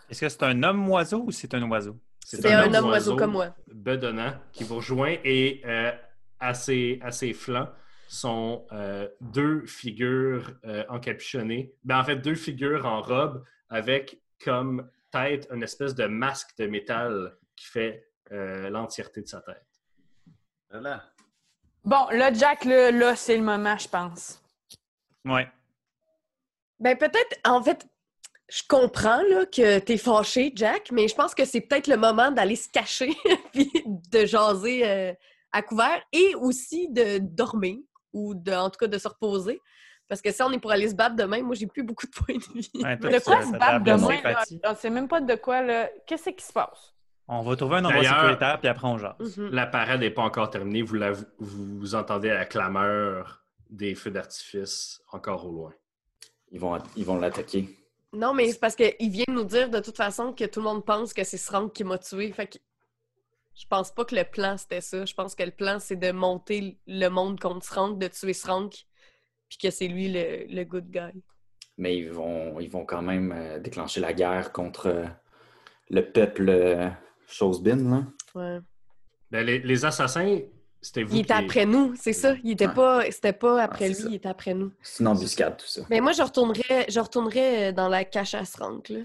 [0.09, 1.97] Est-ce que c'est un homme oiseau ou c'est un oiseau?
[2.25, 3.55] C'est un homme oiseau comme moi.
[3.73, 5.93] bedonnant qui vous rejoint et euh,
[6.41, 7.69] à, ses, à ses flancs
[8.09, 11.75] sont euh, deux figures euh, encapuchonnées.
[11.85, 16.67] Ben, en fait, deux figures en robe avec comme tête une espèce de masque de
[16.67, 19.65] métal qui fait euh, l'entièreté de sa tête.
[20.71, 21.03] Voilà.
[21.85, 24.43] Bon, là, Jack, là, là, c'est le moment, je pense.
[25.25, 25.51] Ouais.
[26.79, 27.87] Ben peut-être, en fait,
[28.49, 32.31] je comprends là, que t'es fâché, Jack, mais je pense que c'est peut-être le moment
[32.31, 33.11] d'aller se cacher
[33.53, 35.13] puis de jaser euh,
[35.53, 37.77] à couvert et aussi de dormir
[38.13, 39.61] ou de, en tout cas de se reposer.
[40.09, 42.13] Parce que si on est pour aller se battre demain, moi j'ai plus beaucoup de
[42.13, 42.71] points de vie.
[42.83, 44.19] Ouais, De quoi se battre demain?
[44.65, 45.91] On sait même pas de quoi, là.
[46.07, 46.95] Qu'est-ce qui se passe?
[47.31, 49.15] On va trouver un endroit sécuritaire, puis après on jase.
[49.37, 49.51] Mhm.
[49.51, 50.81] La parade n'est pas encore terminée.
[50.81, 55.75] Vous, la- vous entendez la clameur des feux d'artifice encore au loin.
[56.51, 57.78] Ils vont, ils vont l'attaquer.
[58.13, 60.65] Non, mais c'est parce qu'il vient de nous dire de toute façon que tout le
[60.65, 62.33] monde pense que c'est Srank qui m'a tué.
[62.33, 62.59] Fait que
[63.55, 65.05] je pense pas que le plan c'était ça.
[65.05, 68.87] Je pense que le plan c'est de monter le monde contre Srank, de tuer Srank,
[69.49, 71.23] puis que c'est lui le, le good guy.
[71.77, 75.07] Mais ils vont, ils vont quand même euh, déclencher la guerre contre euh,
[75.91, 76.89] le peuple euh,
[77.27, 78.07] Chosebin, là.
[78.35, 78.59] Ouais.
[79.31, 80.41] Ben, les, les assassins
[80.89, 82.35] C'était vous Il était qui- après nous, c'est ça.
[82.43, 82.73] Il était Ouais.
[82.75, 84.09] pas, c'était pas après Ah, lui, ça.
[84.09, 84.73] il était après nous.
[84.83, 85.83] C'est une embuscade, tout ça.
[85.91, 89.01] Mais moi, je retournerais, je retournerais euh, dans la cache à Srank, là.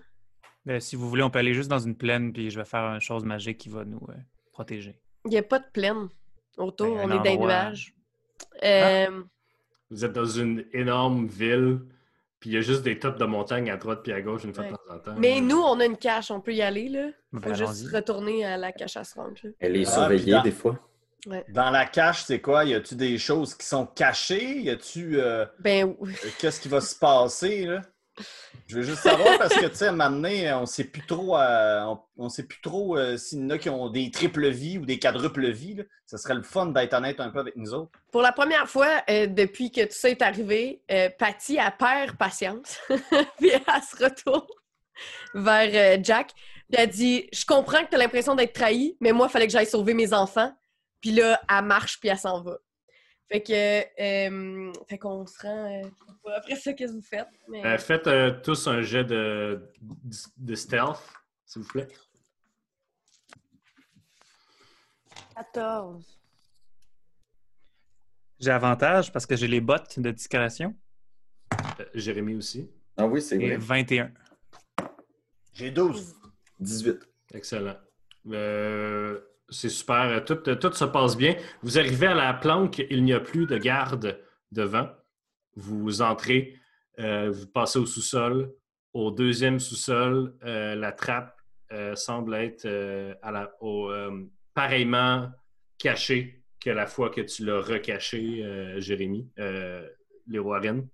[0.66, 2.86] Ben, si vous voulez, on peut aller juste dans une plaine, puis je vais faire
[2.94, 4.14] une chose magique qui va nous euh,
[4.54, 4.98] protéger.
[5.26, 6.08] Il n'y a pas de plaine
[6.58, 7.94] autour, Ben, on est dans les nuages.
[8.64, 9.22] Euh,
[9.92, 11.82] Vous êtes dans une énorme ville,
[12.40, 14.54] puis il y a juste des tops de montagne à droite puis à gauche une
[14.54, 14.72] fois Ouais.
[14.72, 15.16] de temps en temps.
[15.18, 17.10] Mais nous, on a une cache, on peut y aller, là.
[17.34, 17.96] Ben, Faut juste allons-y.
[17.96, 19.50] retourner à la cache à Srank, là.
[19.60, 20.80] Elle est Ah, surveillée des fois.
[21.50, 22.66] Dans la cache, c'est quoi?
[22.66, 24.60] Y a-tu des choses qui sont cachées?
[24.60, 25.20] Y a-tu.
[25.22, 26.08] euh, Ben, euh,
[26.40, 27.82] Qu'est-ce qui va se passer, là?
[28.68, 31.06] Je veux juste savoir parce que, tu sais, à un moment donné, on sait plus
[31.06, 34.12] trop, euh, on, on sait plus trop euh, s'il y en a qui ont des
[34.12, 35.76] triples vies ou des quadruples vies.
[35.76, 35.84] là.
[36.06, 37.92] Ce serait le fun d'être honnête un peu avec nous autres.
[38.12, 40.84] pour la première fois euh, depuis que tout ça est arrivé,
[41.18, 42.78] Patty, elle perd patience.
[43.40, 44.46] puis elle se retourne
[45.34, 46.32] vers Jack.
[46.70, 49.48] Puis elle dit Je comprends que tu as l'impression d'être trahi, mais moi, il fallait
[49.48, 50.52] que j'aille sauver mes enfants.
[51.04, 52.58] Puis là, elle marche, puis elle s'en va.
[53.30, 53.52] Fait que,
[54.02, 55.84] euh, fait qu'on se rend.
[55.84, 55.90] euh,
[56.34, 57.28] après ça, qu'est-ce que vous faites?
[57.50, 59.70] Mais- Euh, faites euh, tous un jet de,
[60.38, 61.02] de stealth,
[61.46, 61.90] s'il vous plaît.
[65.36, 66.06] 14.
[68.40, 70.74] J'ai avantage parce que j'ai les bottes de discrétion.
[71.82, 72.72] Euh, Jérémy aussi.
[72.96, 73.58] Ah oui, c'est Et vrai.
[73.58, 74.14] 21.
[75.52, 76.16] J'ai 12.
[76.60, 77.00] 18.
[77.34, 77.76] Excellent.
[78.28, 79.20] Euh,
[79.54, 80.24] c'est super.
[80.26, 81.36] Tout, tout se passe bien.
[81.62, 84.20] Vous arrivez à la planque, il n'y a plus de garde
[84.52, 84.90] devant.
[85.56, 86.60] Vous entrez,
[87.00, 88.52] euh, vous passez au sous-sol.
[88.94, 91.36] Au deuxième sous-sol, euh, la trappe
[91.72, 95.32] euh, semble être euh, à la, euh, pareillement
[95.78, 99.88] cachée que la fois que tu l'as recaché, euh, Jérémy, euh,
[100.28, 100.88] les Warren.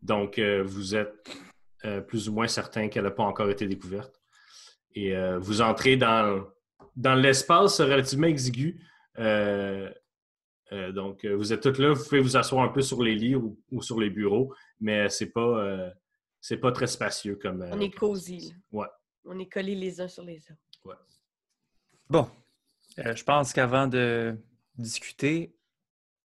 [0.00, 1.30] Donc, euh, vous êtes
[1.84, 4.20] euh, plus ou moins certain qu'elle n'a pas encore été découverte.
[4.94, 6.46] Et euh, vous entrez dans,
[6.96, 8.80] dans l'espace relativement exigu.
[9.18, 9.90] Euh,
[10.72, 11.92] euh, donc, euh, vous êtes toutes là.
[11.92, 15.08] Vous pouvez vous asseoir un peu sur les lits ou, ou sur les bureaux, mais
[15.10, 15.90] c'est pas, euh,
[16.40, 17.62] c'est pas très spacieux comme.
[17.62, 18.38] euh, on est cosy.
[18.50, 18.54] là.
[18.80, 18.86] Ouais.
[19.24, 20.96] On est collés les uns sur les autres.
[22.08, 22.28] Bon.
[22.98, 24.36] Euh, je pense qu'avant de
[24.76, 25.54] discuter,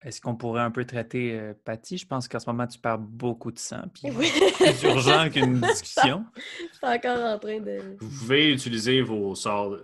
[0.01, 1.97] est-ce qu'on pourrait un peu traiter euh, Patty?
[1.97, 3.83] Je pense qu'en ce moment, tu perds beaucoup de sang.
[3.93, 4.27] Puis Oui.
[4.57, 6.25] plus urgent qu'une discussion.
[6.35, 6.41] Je
[6.77, 7.95] suis encore en train de.
[7.99, 9.77] Vous pouvez utiliser vos sorts.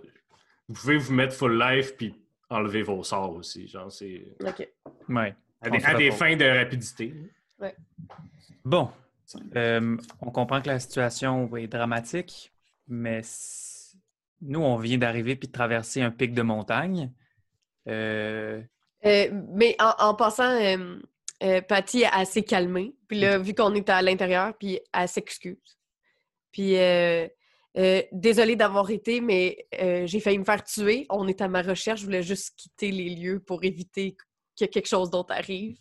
[0.68, 2.14] Vous pouvez vous mettre full life puis
[2.50, 3.68] enlever vos sorts aussi.
[3.68, 4.68] Genre, c'est OK.
[5.08, 5.34] Ouais.
[5.60, 7.14] à des, à des fins de rapidité.
[8.64, 8.90] Bon.
[9.56, 12.52] Euh, on comprend que la situation est dramatique,
[12.86, 13.22] mais
[14.42, 17.10] nous, on vient d'arriver puis de traverser un pic de montagne.
[17.88, 18.62] Euh,
[19.06, 20.98] Euh, mais en, en passant, euh,
[21.42, 22.94] euh, Patty, elle s'est calmée.
[23.08, 25.78] Puis là, vu qu'on est à l'intérieur, puis elle s'excuse.
[26.52, 27.26] Puis, euh,
[27.76, 31.06] euh, désolée d'avoir été, mais euh, j'ai failli me faire tuer.
[31.10, 32.00] On est à ma recherche.
[32.00, 34.16] Je voulais juste quitter les lieux pour éviter
[34.58, 35.76] que quelque chose d'autre arrive.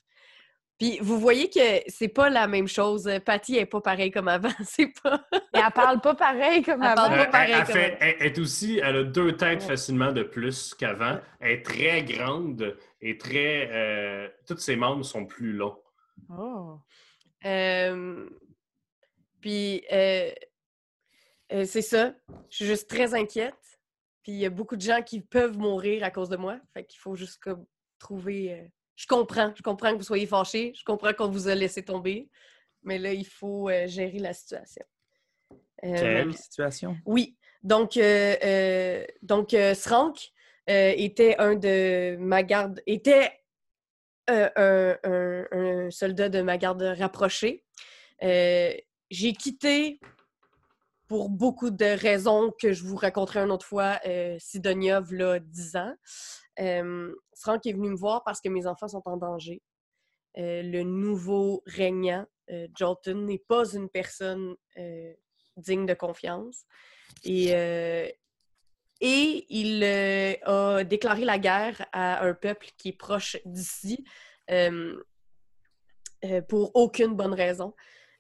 [0.80, 3.08] Puis, vous voyez que c'est pas la même chose.
[3.24, 4.50] Patty est pas pareille comme avant.
[4.66, 5.24] C'est pas.
[5.32, 6.96] Et elle parle pas pareil comme Elle avant.
[7.10, 7.98] parle Euh, pas pareil elle, elle comme fait- elle.
[8.10, 9.68] elle- elle est aussi, elle a deux têtes Ouais.
[9.68, 11.20] facilement de plus qu'avant.
[11.40, 13.70] Elle est très grande et très.
[13.72, 15.78] euh, tous ses membres sont plus longs.
[16.36, 16.80] Oh.
[17.46, 18.28] Euh,
[19.42, 20.32] puis, euh,
[21.54, 22.14] euh, c'est ça.
[22.50, 23.54] Je suis juste très inquiète.
[24.24, 26.60] Puis, il y a beaucoup de gens qui peuvent mourir à cause de moi.
[26.74, 27.66] Fait qu'il faut juste comme
[28.00, 28.54] trouver.
[28.54, 29.54] euh, Je comprends.
[29.56, 30.74] Je comprends que vous soyez fâchés.
[30.76, 32.30] Je comprends qu'on vous a laissé tomber.
[32.84, 34.86] Mais là, il faut euh, gérer la situation.
[35.84, 36.98] Euh, quelle situation?
[37.06, 37.38] oui.
[37.62, 37.98] Donc,
[39.22, 40.34] donc Srank
[40.68, 43.32] était un de ma garde, était
[44.28, 47.64] un, un- un soldat de ma garde rapprochée.
[48.22, 50.02] J'ai quitté
[51.14, 55.76] pour beaucoup de raisons que je vous raconterai une autre fois euh, Sidonia, là, 10
[55.76, 55.94] ans.
[56.60, 59.62] Euh, Srank est venu me voir parce que mes enfants sont en danger.
[60.40, 65.14] Euh, le nouveau régnant, euh, Jolton, n'est pas une personne euh,
[65.56, 66.64] digne de confiance.
[67.24, 67.50] Et,
[69.00, 74.04] et il a déclaré la guerre à un peuple qui est proche d'ici
[76.50, 77.76] pour aucune bonne raison.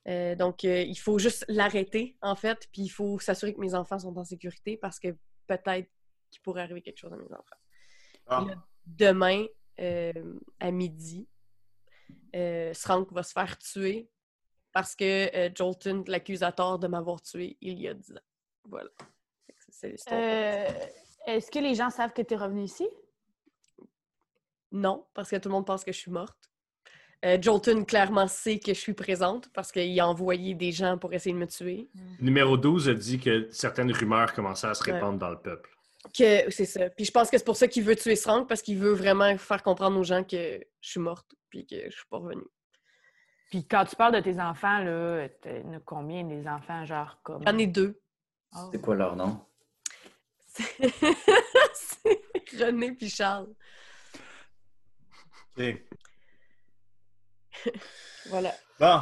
[0.07, 3.73] Euh, donc, euh, il faut juste l'arrêter, en fait, puis il faut s'assurer que mes
[3.73, 5.15] enfants sont en sécurité parce que
[5.47, 5.89] peut-être
[6.29, 7.55] qu'il pourrait arriver quelque chose à mes enfants.
[8.27, 8.45] Ah.
[8.47, 9.45] Là, demain,
[9.79, 11.27] euh, à midi,
[12.35, 14.09] euh, Srank va se faire tuer
[14.71, 18.21] parce que euh, Jolton l'accuse à tort de m'avoir tué il y a 10 ans.
[18.65, 18.89] Voilà.
[19.69, 20.19] C'est l'histoire.
[20.19, 20.67] Euh,
[21.27, 22.87] Est-ce que les gens savent que tu es revenu ici?
[24.71, 26.51] Non, parce que tout le monde pense que je suis morte.
[27.23, 31.13] Euh, Jolton clairement sait que je suis présente parce qu'il a envoyé des gens pour
[31.13, 31.89] essayer de me tuer.
[32.19, 34.91] Numéro 12 a dit que certaines rumeurs commençaient à se Ouais.
[34.93, 35.69] répandre dans le peuple.
[36.17, 36.89] Que c'est ça.
[36.89, 39.37] Puis je pense que c'est pour ça qu'il veut tuer Strang, parce qu'il veut vraiment
[39.37, 42.43] faire comprendre aux gens que je suis morte, puis que je suis pas revenue.
[43.49, 47.41] Puis quand tu parles de tes enfants, là, as combien des enfants, genre comme?
[47.47, 48.01] J'en ai deux.
[48.53, 48.69] Oh.
[48.71, 49.39] C'est quoi leur nom?
[51.73, 53.47] C'est René puis Charles.
[58.29, 58.53] Voilà.
[58.79, 59.01] Bon,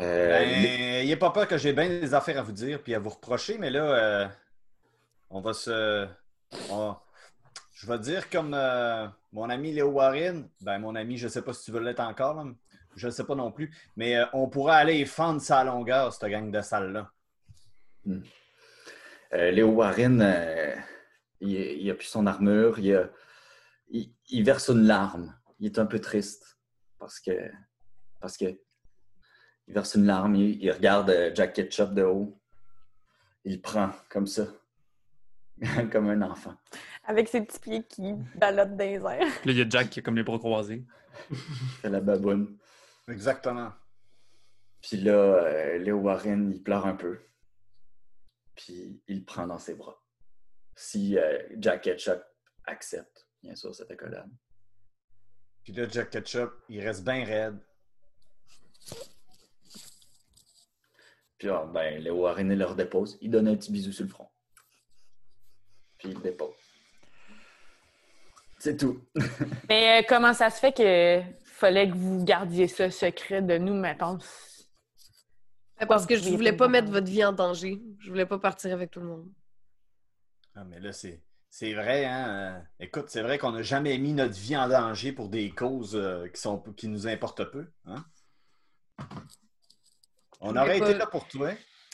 [0.00, 2.94] Euh, ben, il a pas peur que j'ai bien des affaires à vous dire puis
[2.94, 4.28] à vous reprocher, mais là, euh,
[5.30, 6.06] on va se.
[6.70, 6.96] on-
[7.74, 11.52] Je vais dire comme euh, mon ami Léo Warren, ben mon ami, je sais pas
[11.52, 12.44] si tu veux l'être encore, là,
[12.96, 16.50] je sais pas non plus, mais euh, on pourrait aller fendre sa longueur, cette gang
[16.50, 17.10] de salles-là.
[19.32, 20.74] Euh, Léo Warren, euh,
[21.40, 23.10] il, il a plus son armure, il, a-
[23.90, 25.34] il- il verse une larme.
[25.58, 26.55] Il est un peu triste
[27.06, 27.50] parce que
[28.18, 28.46] parce que
[29.68, 32.36] il verse une larme, il, il regarde euh, Jack Ketchup de haut.
[33.44, 34.48] Il le prend comme ça,
[35.92, 36.56] comme un enfant.
[37.04, 39.04] Avec ses petits pieds qui ballottent dans les airs.
[39.04, 40.84] Là, il y a Jack qui a comme les bras croisés.
[41.80, 42.58] Fait la baboune.
[43.08, 43.72] Exactement.
[44.82, 47.20] Puis là, euh, Léo Warren, il pleure un peu.
[48.56, 50.02] Puis il le prend dans ses bras.
[50.74, 52.20] Si euh, Jack Ketchup
[52.64, 54.28] accepte, bien sûr, cette accolade.
[55.66, 57.58] Puis là, Jack Ketchup, il reste bien raide.
[61.38, 63.18] Puis ah, ben, Léo Warren il le redépose.
[63.20, 64.28] Il donne un petit bisou sur le front.
[65.98, 66.54] Puis il dépose.
[68.60, 69.02] C'est tout.
[69.68, 73.74] Mais euh, comment ça se fait que fallait que vous gardiez ça secret de nous,
[73.74, 74.18] mettons?
[75.88, 77.82] Parce que je voulais pas mettre votre vie en danger.
[77.98, 79.28] Je voulais pas partir avec tout le monde.
[80.54, 81.20] Ah, mais là, c'est.
[81.50, 82.28] C'est vrai, hein?
[82.28, 85.96] euh, Écoute, c'est vrai qu'on n'a jamais mis notre vie en danger pour des causes
[85.96, 87.66] euh, qui, sont, qui nous importent peu.
[87.86, 88.04] Hein?
[90.40, 91.52] On aurait pas- été là pour toi.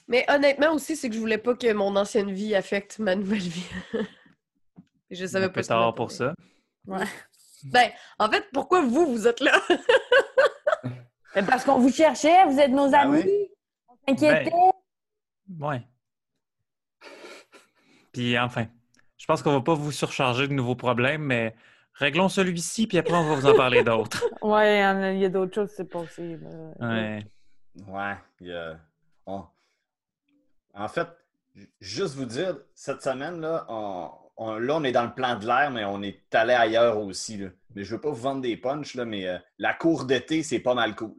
[0.09, 3.39] Mais honnêtement aussi, c'est que je voulais pas que mon ancienne vie affecte ma nouvelle
[3.39, 3.67] vie.
[5.11, 6.35] Je savais pas tard pour ça.
[6.87, 9.61] Ben, en fait, pourquoi vous, vous êtes là?
[11.37, 13.23] Mais parce qu'on vous cherchait, vous êtes nos Ben amis.
[13.23, 13.49] oui.
[13.91, 14.51] On s'inquiétait.
[15.61, 15.87] Ouais.
[18.13, 18.67] Puis enfin,
[19.23, 21.55] je pense qu'on va pas vous surcharger de nouveaux problèmes, mais
[21.95, 24.25] réglons celui-ci, puis après, on va vous en parler d'autres.
[24.43, 24.81] Ouais,
[25.15, 26.37] il y a- d'autres choses passé.
[26.39, 26.89] là.
[26.89, 27.25] Ouais.
[27.87, 28.17] Ouais.
[28.41, 28.77] il y a-
[29.27, 29.45] on-
[30.75, 31.07] En fait,
[31.55, 34.11] ju- juste vous dire, cette semaine, là, on...
[34.39, 37.37] on- là, on est dans le plan de l'air, mais on est allé ailleurs aussi.
[37.37, 37.51] là.
[37.77, 40.59] Mais je veux pas vous vendre des punchs, là, mais euh, la cour d'été, c'est
[40.59, 41.15] pas mal cool.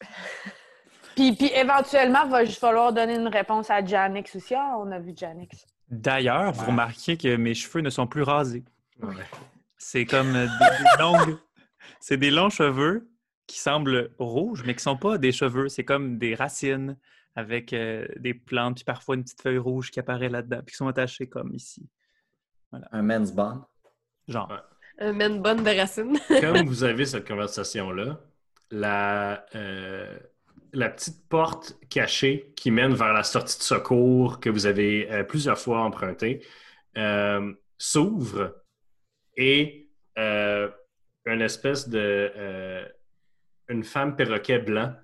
[1.14, 4.54] Puis, puis éventuellement, il va juste falloir donner une réponse à Janix aussi.
[4.54, 5.64] Ah, on a vu Janix.
[5.88, 8.64] D'ailleurs, vous remarquez que mes cheveux ne sont plus rasés.
[9.00, 9.14] Ouais.
[9.78, 11.36] C'est comme des, des longues.
[12.00, 13.08] C'est des longs cheveux
[13.46, 15.68] qui semblent rouges, mais qui sont pas des cheveux.
[15.68, 16.96] C'est comme des racines
[17.36, 20.78] avec euh, des plantes, puis parfois une petite feuille rouge qui apparaît là-dedans, puis qui
[20.78, 21.86] sont attachées comme ici.
[22.90, 23.62] Un men's bond.
[24.26, 24.50] Genre.
[24.50, 24.56] Ouais.
[24.98, 26.18] Un bonne de racine.
[26.40, 28.18] Comme vous avez cette conversation-là,
[28.70, 30.18] la, euh,
[30.76, 35.24] la petite porte cachée qui mène vers la sortie de secours que vous avez euh,
[35.24, 36.44] plusieurs fois empruntée
[36.98, 38.54] euh, s'ouvre
[39.36, 40.68] et euh,
[41.24, 42.86] une espèce de
[43.68, 44.94] une femme perroquet blanc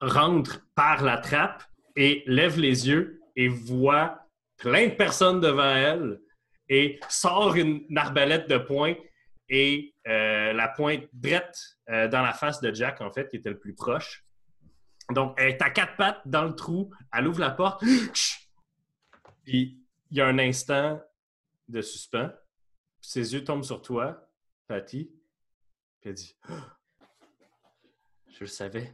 [0.00, 1.62] rentre par la trappe
[1.94, 4.18] et lève les yeux et voit
[4.56, 6.20] plein de personnes devant elle
[6.68, 8.94] et sort une, une arbalète de poing
[9.48, 11.58] et euh, la pointe drette
[11.90, 14.24] euh, dans la face de Jack, en fait, qui était le plus proche.
[15.10, 17.82] Donc, elle est à quatre pattes dans le trou, elle ouvre la porte,
[19.44, 21.02] puis il y a un instant
[21.68, 22.30] de suspens.
[23.00, 24.30] Ses yeux tombent sur toi,
[24.66, 25.10] Patty,
[26.00, 26.36] puis elle dit
[28.28, 28.92] Je le savais.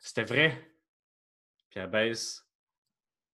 [0.00, 0.70] C'était vrai.
[1.70, 2.46] Puis elle baisse,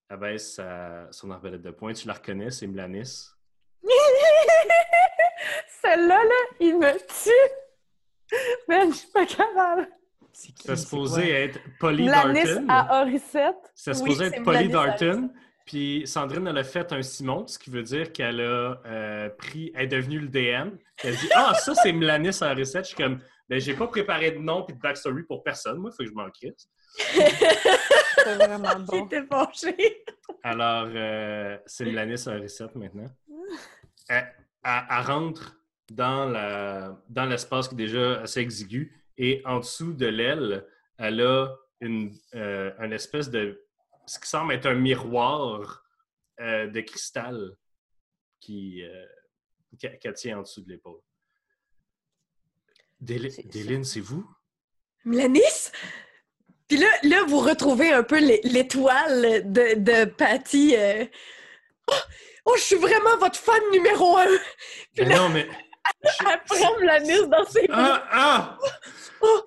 [0.08, 1.92] elle baisse sa- son arbalète de poing.
[1.92, 3.28] Tu la reconnais, c'est Mlanis.
[5.90, 8.36] Celle-là, là, il me tue.
[8.68, 9.88] Man, je suis pas capable.
[10.32, 10.62] C'est qui?
[10.66, 12.66] C'est supposé être Polly Darton.
[12.68, 13.56] à Oricette.
[13.74, 15.30] C'est supposé être Polly Darton.
[15.66, 19.72] Puis Sandrine, elle a fait un Simon, ce qui veut dire qu'elle a euh, pris,
[19.74, 20.76] elle est devenue le DM.
[21.02, 22.84] Elle dit Ah, ça, c'est Mlanis à recette.
[22.84, 25.78] Je suis comme, ben, j'ai pas préparé de nom et de backstory pour personne.
[25.78, 26.68] Moi, il faut que je m'en crisse.
[28.24, 29.08] C'est vraiment bon.
[30.42, 33.06] Alors, euh, c'est Mlanis à recette maintenant.
[34.08, 34.32] Elle,
[34.64, 35.56] elle- elle rentre
[35.90, 40.66] dans la dans l'espace qui est déjà assez exigu et en dessous de l'aile,
[40.96, 41.48] elle a
[41.80, 43.62] une, euh, une espèce de
[44.06, 45.82] ce qui semble être un miroir
[46.40, 47.56] euh, de cristal
[48.40, 49.04] qui euh,
[50.00, 51.00] qu'elle tient en dessous de l'épaule.
[53.00, 54.26] Déli- C'est- Déline, c'est vous?
[55.04, 55.70] Mlanis?
[56.68, 61.04] Puis là, là, vous retrouvez un peu l'é- l'étoile de, de Patty euh,
[62.46, 64.26] Oh, je suis vraiment votre fan numéro un!
[64.94, 65.48] Puis là, non, mais.
[66.02, 68.02] Elle prend Mlanis dans ses bras.
[68.10, 68.58] Ah!
[69.22, 69.42] Ah!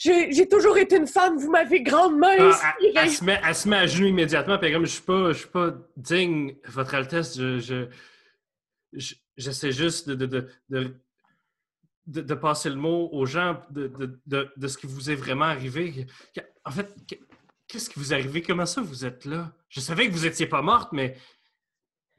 [0.00, 2.92] J'ai j'ai toujours été une femme, vous m'avez grandement Ah, inspirée.
[2.94, 5.32] elle, elle se met, elle se met à genoux immédiatement, puis comme je suis pas,
[5.32, 7.88] je suis pas digne, Votre Altesse, je, je-
[8.92, 10.94] je- j'essaie juste de, de, de,
[12.06, 15.46] de, passer le mot aux gens de, de, de, de ce qui vous est vraiment
[15.46, 16.06] arrivé.
[16.64, 17.16] En fait, que-
[17.66, 18.40] qu'est-ce qui vous est arrivé?
[18.40, 19.52] Comment ça vous êtes là?
[19.68, 21.16] Je savais que vous étiez pas morte, mais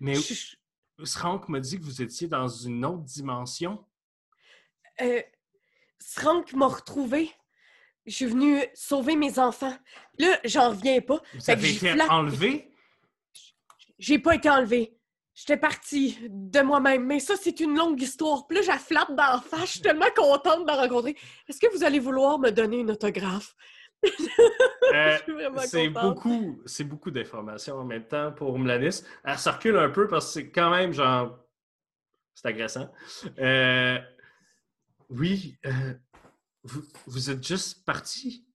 [0.01, 0.55] mais je-
[1.06, 3.86] Srank m'a dit que vous étiez dans une autre dimension.
[5.02, 5.22] euh,
[6.00, 7.32] Srank m'a retrouvée.
[8.06, 9.76] Je suis venue sauver mes enfants.
[10.18, 11.22] Là, j'en reviens pas.
[11.34, 12.72] Vous Fait avez été flatte- enlevé?
[14.00, 14.95] J'ai pas été enlevée.
[15.36, 17.06] J'étais partie de moi-même.
[17.06, 18.47] Mais ça, c'est une longue histoire.
[18.47, 19.62] Puis là, je la flatte d'en face.
[19.62, 21.16] Je suis tellement contente de la rencontrer.
[21.47, 23.56] Est-ce que vous allez vouloir me donner une autographe?
[24.04, 25.18] Euh,
[25.68, 29.04] C'est beaucoup, c'est beaucoup d'informations en même temps pour Mlanis.
[29.24, 31.38] Elle se recule un peu parce que c'est quand même genre.
[32.34, 32.91] C'est agressant.
[33.39, 34.00] Euh,
[35.10, 35.93] oui, euh,
[36.64, 38.47] vous, vous êtes juste parti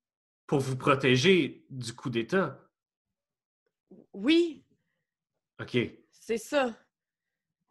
[0.46, 2.58] pour vous protéger du coup d'État.
[4.12, 4.64] Oui,
[5.60, 5.76] OK,
[6.10, 6.74] c'est ça.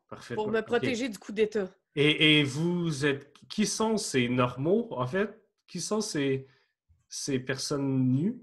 [0.07, 0.35] parfait.
[0.35, 1.69] Pour me protéger du coup d'État.
[1.95, 3.33] Et, et vous êtes.
[3.49, 5.29] Qui sont ces normaux, en fait?
[5.67, 6.47] Qui sont ces,
[7.13, 8.35] ces personnes nues?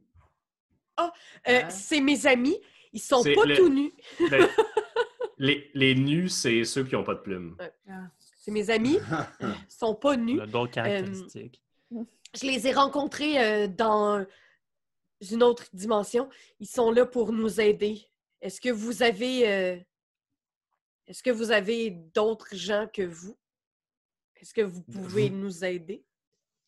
[1.01, 1.09] Euh,
[1.45, 1.71] Ah.
[1.71, 2.59] C'est mes amis.
[2.93, 3.93] Ils sont C'est pas le- tout nus.
[4.31, 4.49] Ben,
[5.39, 7.57] les, les nus, c'est ceux qui n'ont pas de plumes.
[8.39, 8.99] C'est mes amis.
[9.41, 10.37] Ils sont pas nus.
[10.47, 11.63] D'autres caractéristiques.
[11.91, 14.25] Je les ai rencontrés euh, dans
[15.33, 16.29] une autre dimension.
[16.61, 18.03] Ils sont là pour nous aider.
[18.41, 19.77] Est-ce que vous avez euh,
[21.09, 23.37] est-ce que vous avez d'autres gens que vous?
[24.37, 26.05] Est-ce que vous pouvez Vous- nous aider?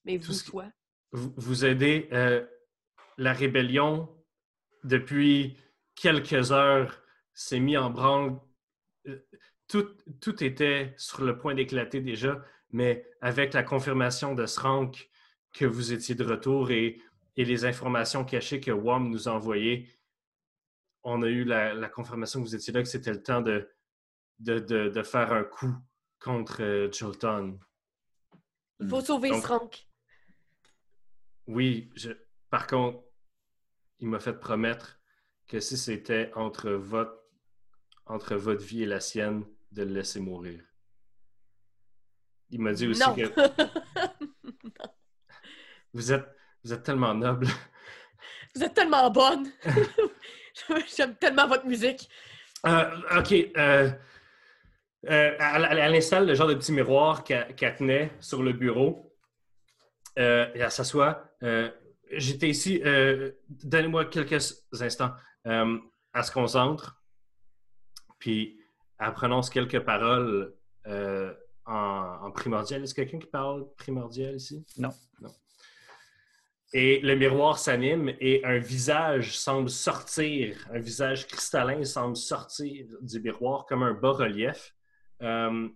[0.05, 0.67] Mais vous, ce qui- toi.
[1.13, 2.45] Vous, vous aidez euh,
[3.19, 4.09] la rébellion
[4.85, 5.57] depuis
[5.95, 7.03] quelques heures
[7.35, 8.39] s'est mis en branle.
[9.07, 9.19] Euh,
[9.69, 9.89] Tout,
[10.21, 15.09] tout était sur le point d'éclater déjà, mais avec la confirmation de Srank
[15.55, 17.01] que vous étiez de retour et,
[17.37, 19.89] et les informations cachées que WAM nous a envoyées,
[21.05, 23.69] on a eu la, la confirmation que vous étiez là, que c'était le temps de,
[24.41, 25.75] de, de- de faire un coup
[26.21, 27.59] contre euh, Jolton.
[28.81, 29.87] Il faut sauver Donc- Frank.
[31.47, 32.11] Oui, je...
[32.51, 33.03] par contre,
[33.99, 35.01] il m'a fait promettre
[35.49, 37.19] que si c'était entre votre...
[38.07, 40.63] entre votre vie et la sienne, de le laisser mourir.
[42.51, 43.15] Il m'a dit aussi Non.
[43.15, 43.23] que
[45.95, 46.27] vous êtes,
[46.65, 47.47] vous êtes tellement noble.
[48.55, 49.51] vous êtes tellement bonne.
[50.97, 52.09] J'aime tellement votre musique.
[52.67, 53.33] Euh, OK.
[53.33, 53.91] euh,
[55.11, 58.53] euh, elle, elle- elle installe le genre de petit miroir qu'elle qu'elle tenait sur le
[58.53, 59.12] bureau.
[60.19, 61.25] Euh, elle s'assoit.
[61.43, 61.71] Euh,
[62.11, 62.83] J'étais ici.
[62.85, 65.13] euh, Donnez-moi quelques instants.
[65.47, 65.79] Euh,
[66.15, 67.01] elle se concentre.
[68.19, 68.61] Puis
[68.99, 70.55] elle prononce quelques paroles
[70.87, 71.33] euh,
[71.65, 72.83] en, en primordial.
[72.83, 74.65] Est-ce quelqu'un qui parle primordial ici?
[74.77, 74.91] Non.
[75.21, 75.31] Non.
[76.75, 83.21] Et le miroir s'anime et un visage semble sortir, un visage cristallin semble sortir du
[83.21, 84.75] miroir comme un bas-relief.
[85.23, 85.69] Euh,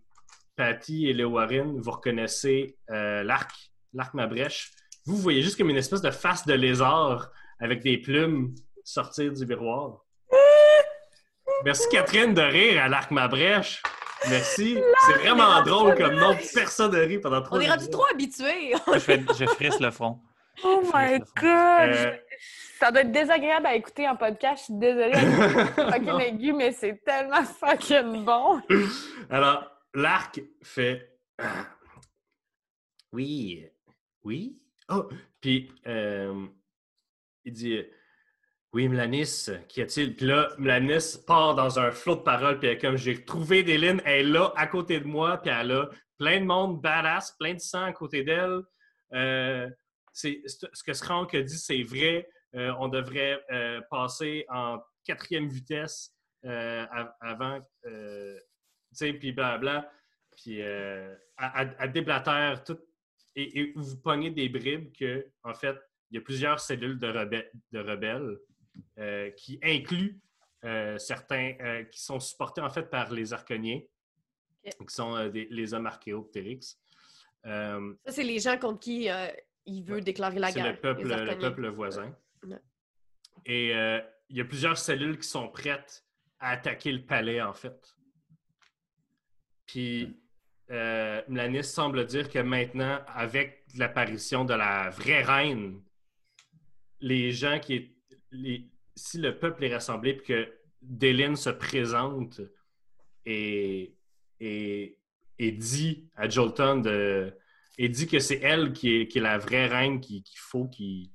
[0.55, 4.73] Patty et Léo Warren, vous reconnaissez euh, l'arc, l'arc ma brèche.
[5.07, 7.31] Vous voyez juste comme une espèce de face de lézard
[7.61, 10.05] avec des plumes sortir du miroir.
[11.65, 13.83] Merci Catherine de rire à l'arc ma brèche.
[14.29, 14.79] Merci.
[15.07, 16.37] C'est vraiment drôle comme nom.
[16.55, 18.73] Personne ne rit pendant trois On est rendu trop habitués.
[18.95, 20.21] Je, fais- je frisse le front.
[20.65, 21.91] Oh my god!
[21.91, 22.17] Euh,
[22.81, 24.61] Ça doit être désagréable à écouter en podcast.
[24.61, 25.13] Je suis désolée.
[25.77, 28.63] Fucking aigu, mais c'est tellement fucking bon.
[29.29, 31.67] Alors, l'arc fait Ah.
[33.13, 33.67] Oui,
[34.27, 34.59] oui.
[34.89, 35.09] Oh,
[35.41, 36.47] puis euh,
[37.45, 37.83] il dit
[38.73, 40.15] Oui, Mlanis, qu'y a-t-il?
[40.17, 43.75] Puis là, Mlanis part dans un flot de paroles, puis elle comme j'ai trouvé des
[43.75, 47.55] elle est là à côté de moi, puis elle a plein de monde badass, plein
[47.55, 48.61] de sang à côté d'elle.
[49.13, 49.69] Euh,
[50.13, 52.29] ce que Skrank a dit, c'est vrai.
[52.55, 56.13] Euh, on devrait euh, passer en quatrième vitesse
[56.45, 58.39] euh, av- avant, euh,
[58.91, 59.91] tu sais, puis blabla.
[60.37, 62.79] Puis euh, à, à- à déblatère tout.
[63.37, 65.77] Et, et vous pognez des bribes que, en fait,
[66.11, 68.39] il y a plusieurs cellules de, rebelles- de rebelles
[68.99, 70.19] euh, qui incluent
[70.65, 73.81] euh, certains euh, qui sont supportés en fait par les arconiens,
[74.65, 76.79] qui sont des- les hommes archéoptérix.
[77.45, 77.79] Ça,
[78.09, 79.09] c'est les gens contre qui
[79.67, 80.73] il veut déclarer la c'est guerre.
[80.73, 81.39] le peuple, les le Arconiens.
[81.51, 82.17] peuple voisin.
[82.45, 82.59] Ouais.
[83.45, 83.69] Et
[84.29, 86.05] il y a plusieurs cellules qui sont prêtes
[86.41, 87.95] à attaquer le palais, en fait.
[89.67, 90.21] Puis
[90.71, 95.83] euh, Mlanis semble dire que maintenant, avec l'apparition de la vraie reine,
[97.01, 97.95] les gens qui
[98.97, 100.53] si le peuple est rassemblé puis que
[100.83, 102.41] Déline se présente
[103.25, 103.95] et,
[105.41, 107.37] dit à Jolton de.
[107.79, 111.11] Et dit que c'est elle qui est, la vraie reine qu'il faut qu'il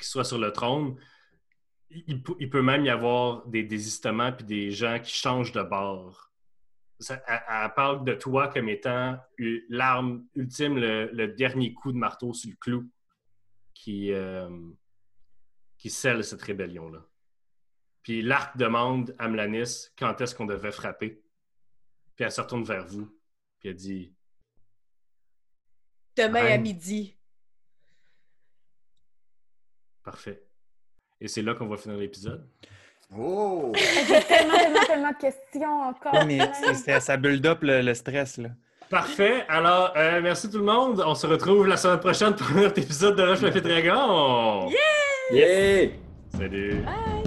[0.00, 0.96] soit sur le trône.
[1.90, 5.62] Il, peut- il peut même y avoir des désistements puis des gens qui changent de
[5.62, 6.30] bord.
[7.00, 9.18] Ça- elle, elle parle de toi comme étant
[9.68, 12.90] l'arme ultime, le, le dernier coup de marteau sur le clou
[13.74, 14.48] qui, euh,
[15.76, 17.04] qui scelle cette rébellion-là.
[18.02, 21.22] Puis l'arc demande à Melanis quand est-ce qu'on devait frapper.
[22.14, 23.06] Puis elle se retourne vers vous.
[23.58, 24.14] Puis elle dit
[26.16, 27.16] Demain à midi.
[30.02, 30.46] Parfait.
[31.20, 32.48] Et c'est là qu'on va finir l'épisode?
[33.16, 33.72] Oh!
[34.08, 36.24] J'ai tellement, tellement, tellement de questions encore.
[36.26, 38.48] Mais c'est- c'est- ça build up le, le stress, là.
[38.90, 39.44] Parfait.
[39.48, 41.02] Alors, euh, merci tout le monde.
[41.04, 44.68] On se retrouve la semaine prochaine pour un autre épisode de Rush Fluffy Dragon.
[45.30, 45.88] Yeah!
[46.36, 46.82] Salut.
[46.84, 47.23] Bye!